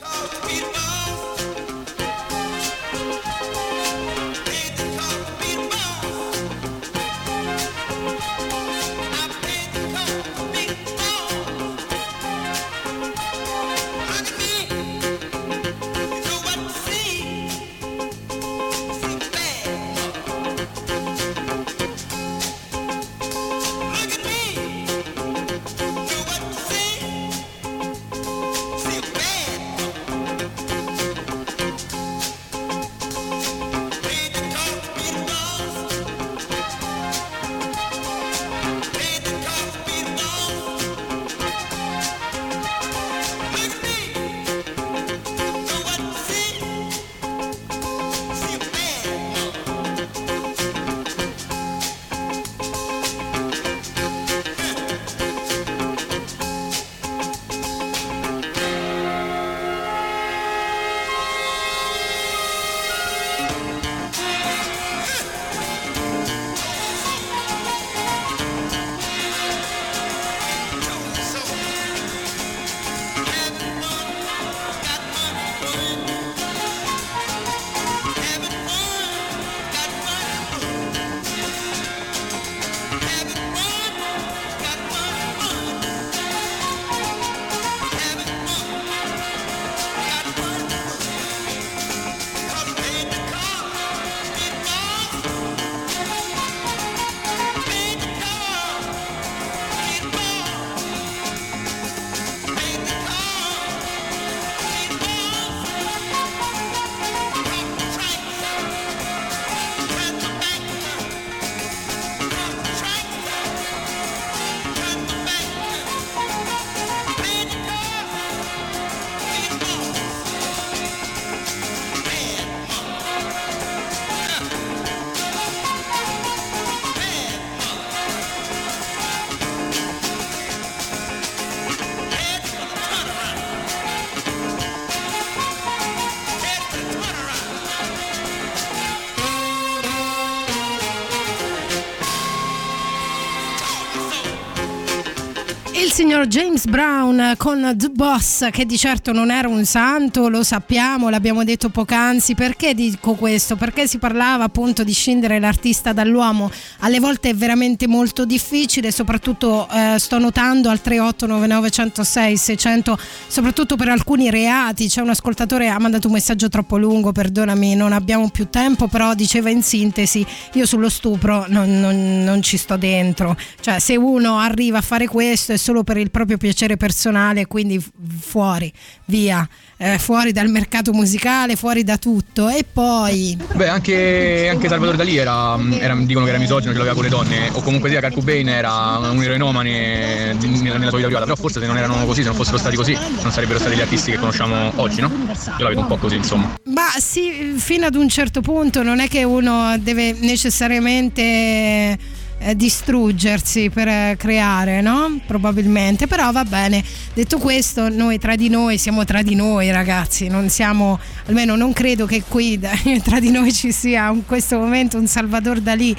James 146.59 146.65
Brown 146.65 147.33
con 147.37 147.73
The 147.77 147.89
Boss, 147.89 148.49
che 148.49 148.65
di 148.65 148.77
certo 148.77 149.13
non 149.13 149.31
era 149.31 149.47
un 149.47 149.63
santo, 149.63 150.27
lo 150.27 150.43
sappiamo, 150.43 151.09
l'abbiamo 151.09 151.45
detto 151.45 151.69
poc'anzi. 151.69 152.35
Perché 152.35 152.73
dico 152.73 153.13
questo? 153.13 153.55
Perché 153.55 153.87
si 153.87 153.97
parlava 153.97 154.43
appunto 154.43 154.83
di 154.83 154.91
scindere 154.91 155.39
l'artista 155.39 155.93
dall'uomo. 155.93 156.51
Alle 156.79 156.99
volte 156.99 157.29
è 157.29 157.35
veramente 157.35 157.87
molto 157.87 158.25
difficile, 158.25 158.91
soprattutto 158.91 159.69
eh, 159.71 159.95
sto 159.99 160.17
notando 160.17 160.69
al 160.69 160.81
3899 160.81 161.69
106 161.69 162.37
600, 162.37 162.99
soprattutto 163.27 163.77
per 163.77 163.87
alcuni 163.87 164.29
reati. 164.29 164.89
C'è 164.89 165.01
un 165.01 165.11
ascoltatore 165.11 165.69
ha 165.69 165.79
mandato 165.79 166.07
un 166.07 166.13
messaggio 166.13 166.49
troppo 166.49 166.77
lungo, 166.77 167.13
perdonami, 167.13 167.75
non 167.75 167.93
abbiamo 167.93 168.29
più 168.29 168.49
tempo, 168.49 168.87
però 168.87 169.13
diceva 169.13 169.49
in 169.49 169.63
sintesi, 169.63 170.25
io 170.53 170.65
sullo 170.65 170.89
stupro 170.89 171.45
non, 171.47 171.79
non- 171.79 172.23
non 172.23 172.41
ci 172.41 172.57
sto 172.57 172.75
dentro. 172.75 173.37
Cioè 173.61 173.79
se 173.79 173.95
uno 173.95 174.39
arriva 174.39 174.79
a 174.79 174.81
fare 174.81 175.07
questo 175.07 175.53
è 175.53 175.57
solo 175.57 175.83
per 175.83 175.95
il 175.95 176.11
proprio 176.11 176.35
piacere 176.35 176.47
personale, 176.77 177.45
quindi 177.45 177.83
fuori, 178.19 178.71
via, 179.05 179.47
eh, 179.77 179.97
fuori 179.99 180.31
dal 180.31 180.49
mercato 180.49 180.93
musicale, 180.93 181.55
fuori 181.55 181.83
da 181.83 181.97
tutto. 181.97 182.49
E 182.49 182.65
poi... 182.71 183.37
Beh, 183.53 183.67
anche, 183.67 184.49
anche 184.51 184.67
Salvatore 184.67 184.97
Dalì 184.97 185.17
era, 185.17 185.57
era- 185.79 185.95
dicono 185.95 186.25
che 186.25 186.31
era 186.31 186.39
misogino, 186.39 186.71
ce 186.71 186.77
l'aveva 186.77 186.95
con 186.95 187.03
le 187.03 187.09
donne, 187.09 187.49
o 187.53 187.61
comunque 187.61 187.89
sia 187.89 187.99
Kurt 187.99 188.13
Cobain 188.13 188.49
era 188.49 188.97
un 188.97 189.21
eroinomane 189.21 190.33
nella, 190.33 190.77
nella 190.77 190.89
sua 190.89 190.97
vita 190.97 191.07
privata, 191.07 191.25
però 191.25 191.35
forse 191.35 191.59
se 191.59 191.65
non 191.65 191.77
erano 191.77 192.05
così, 192.05 192.21
se 192.21 192.27
non 192.27 192.35
fossero 192.35 192.57
stati 192.57 192.75
così, 192.75 192.97
non 193.21 193.31
sarebbero 193.31 193.59
stati 193.59 193.75
gli 193.75 193.81
artisti 193.81 194.11
che 194.11 194.17
conosciamo 194.17 194.71
oggi, 194.75 195.01
no? 195.01 195.09
Io 195.57 195.63
la 195.63 195.69
vedo 195.69 195.81
un 195.81 195.87
po' 195.87 195.97
così, 195.97 196.15
insomma. 196.15 196.55
Ma 196.65 196.89
sì, 196.97 197.53
fino 197.55 197.85
ad 197.85 197.95
un 197.95 198.09
certo 198.09 198.41
punto 198.41 198.83
non 198.83 198.99
è 198.99 199.07
che 199.07 199.23
uno 199.23 199.77
deve 199.79 200.13
necessariamente 200.13 201.97
eh, 202.39 202.55
distruggersi 202.55 203.69
per 203.69 203.87
eh, 203.87 204.15
creare, 204.17 204.81
no? 204.81 205.19
Probabilmente, 205.25 206.07
però 206.07 206.31
va 206.31 206.43
bene. 206.43 206.83
Detto 207.13 207.37
questo, 207.37 207.89
noi 207.89 208.17
tra 208.17 208.35
di 208.35 208.49
noi 208.49 208.77
siamo 208.77 209.03
tra 209.05 209.21
di 209.21 209.35
noi, 209.35 209.71
ragazzi, 209.71 210.27
non 210.27 210.49
siamo, 210.49 210.99
almeno 211.25 211.55
non 211.55 211.73
credo 211.73 212.05
che 212.05 212.23
qui 212.27 212.59
tra 213.03 213.19
di 213.19 213.31
noi 213.31 213.51
ci 213.51 213.71
sia 213.71 214.09
in 214.09 214.25
questo 214.25 214.57
momento 214.57 214.97
un 214.97 215.07
Salvador 215.07 215.59
Dalì 215.59 215.95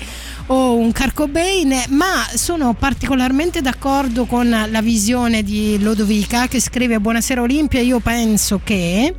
o 0.47 0.77
un 0.77 0.93
Carcobain, 0.93 1.85
ma 1.91 2.27
sono 2.35 2.75
particolarmente 2.75 3.61
d'accordo 3.61 4.25
con 4.25 4.49
la 4.49 4.81
visione 4.81 5.43
di 5.43 5.79
Lodovica 5.81 6.49
che 6.49 6.61
scrive 6.61 6.99
Buonasera 7.01 7.41
Olimpia, 7.41 7.81
io 7.81 8.01
penso 8.01 8.61
che 8.62 9.15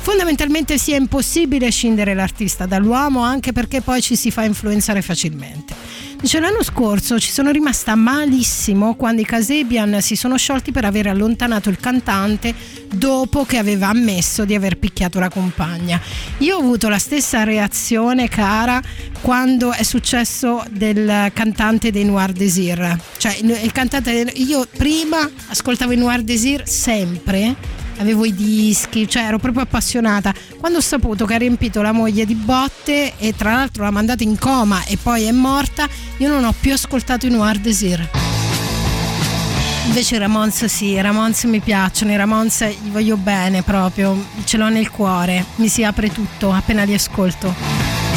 fondamentalmente 0.00 0.78
sia 0.78 0.96
impossibile 0.96 1.70
scindere 1.70 2.14
l'artista 2.14 2.64
dall'uomo 2.64 3.20
anche 3.20 3.52
perché 3.52 3.80
poi 3.82 4.00
ci 4.00 4.16
si 4.16 4.30
fa 4.30 4.44
influenzare 4.44 5.02
facilmente. 5.02 5.74
Dice 6.20 6.40
l'anno 6.40 6.64
scorso 6.64 7.20
ci 7.20 7.30
sono 7.30 7.52
rimasta 7.52 7.94
malissimo 7.94 8.96
quando 8.96 9.20
i 9.20 9.24
Casebian 9.24 10.02
si 10.02 10.16
sono 10.16 10.36
sciolti 10.36 10.72
per 10.72 10.84
aver 10.84 11.06
allontanato 11.06 11.70
il 11.70 11.78
cantante 11.78 12.52
dopo 12.92 13.44
che 13.44 13.56
aveva 13.56 13.88
ammesso 13.88 14.44
di 14.44 14.56
aver 14.56 14.78
picchiato 14.78 15.20
la 15.20 15.28
compagna. 15.28 16.00
Io 16.38 16.56
ho 16.56 16.58
avuto 16.58 16.88
la 16.88 16.98
stessa 16.98 17.44
reazione 17.44 18.28
cara 18.28 18.82
quando 19.20 19.72
è 19.72 19.84
successo 19.84 20.64
del 20.70 21.30
cantante 21.32 21.92
dei 21.92 22.04
Noir 22.04 22.32
Desir. 22.32 22.98
Cioè 23.16 23.36
il, 23.40 23.70
cantante 23.70 24.10
io 24.34 24.66
prima 24.76 25.18
ascoltavo 25.46 25.92
i 25.92 25.96
Noir 25.96 26.22
Desir 26.22 26.66
sempre 26.66 27.54
avevo 27.98 28.24
i 28.24 28.34
dischi, 28.34 29.08
cioè 29.08 29.24
ero 29.24 29.38
proprio 29.38 29.62
appassionata. 29.62 30.32
Quando 30.58 30.78
ho 30.78 30.82
saputo 30.82 31.26
che 31.26 31.34
ha 31.34 31.38
riempito 31.38 31.82
la 31.82 31.92
moglie 31.92 32.24
di 32.24 32.34
botte 32.34 33.14
e 33.18 33.34
tra 33.36 33.52
l'altro 33.52 33.84
l'ha 33.84 33.90
mandata 33.90 34.22
in 34.22 34.38
coma 34.38 34.84
e 34.84 34.96
poi 34.96 35.24
è 35.24 35.32
morta, 35.32 35.88
io 36.16 36.28
non 36.28 36.44
ho 36.44 36.54
più 36.58 36.72
ascoltato 36.72 37.26
i 37.26 37.30
Noir 37.30 37.58
Desir. 37.58 38.08
Invece 39.86 40.16
i 40.16 40.18
Ramones 40.18 40.64
sì, 40.66 40.86
i 40.86 41.00
Ramones 41.00 41.44
mi 41.44 41.60
piacciono, 41.60 42.12
i 42.12 42.16
Ramones 42.16 42.62
gli 42.82 42.90
voglio 42.90 43.16
bene 43.16 43.62
proprio, 43.62 44.22
ce 44.44 44.58
l'ho 44.58 44.68
nel 44.68 44.90
cuore, 44.90 45.44
mi 45.56 45.68
si 45.68 45.82
apre 45.82 46.12
tutto 46.12 46.52
appena 46.52 46.84
li 46.84 46.92
ascolto. 46.92 48.07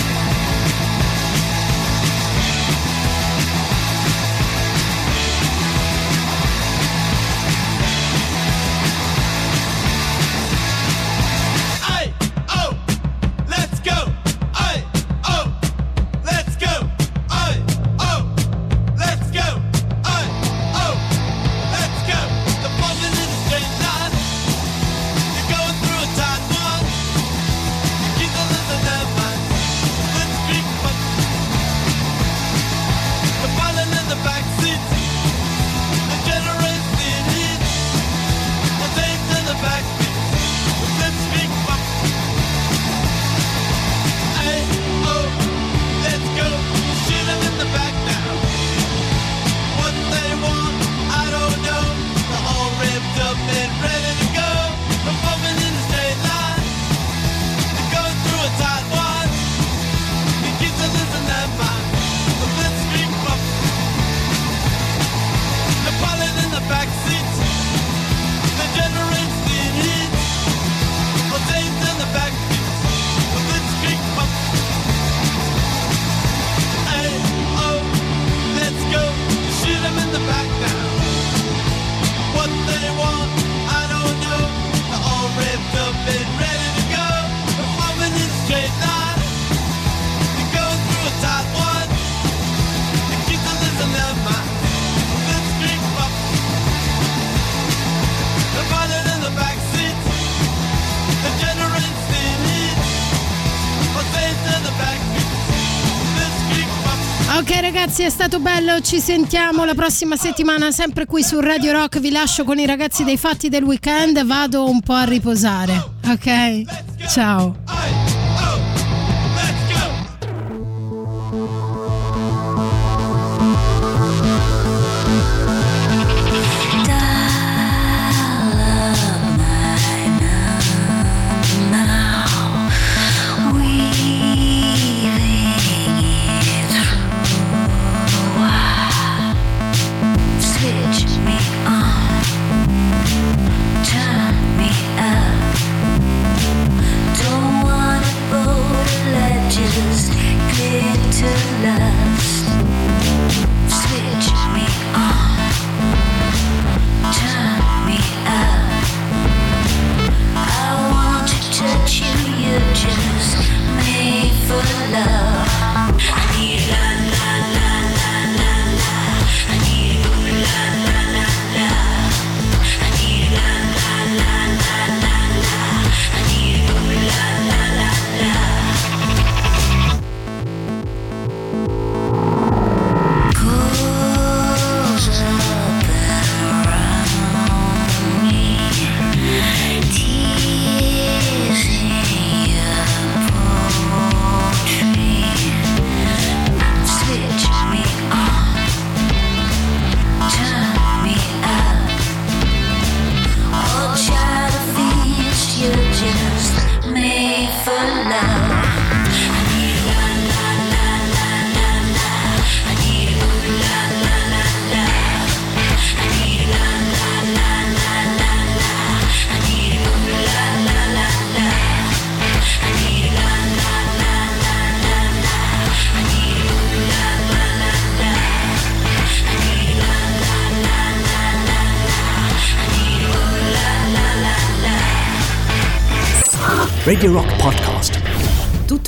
Ragazzi 107.91 108.03
è 108.03 108.09
stato 108.09 108.39
bello, 108.39 108.79
ci 108.79 109.01
sentiamo 109.01 109.65
la 109.65 109.73
prossima 109.73 110.15
settimana 110.15 110.71
sempre 110.71 111.05
qui 111.05 111.23
su 111.23 111.41
Radio 111.41 111.73
Rock, 111.73 111.99
vi 111.99 112.09
lascio 112.09 112.45
con 112.45 112.57
i 112.57 112.65
ragazzi 112.65 113.03
dei 113.03 113.17
fatti 113.17 113.49
del 113.49 113.63
weekend, 113.63 114.25
vado 114.25 114.69
un 114.69 114.79
po' 114.79 114.93
a 114.93 115.03
riposare, 115.03 115.73
ok? 116.05 116.63
Ciao. 117.09 117.60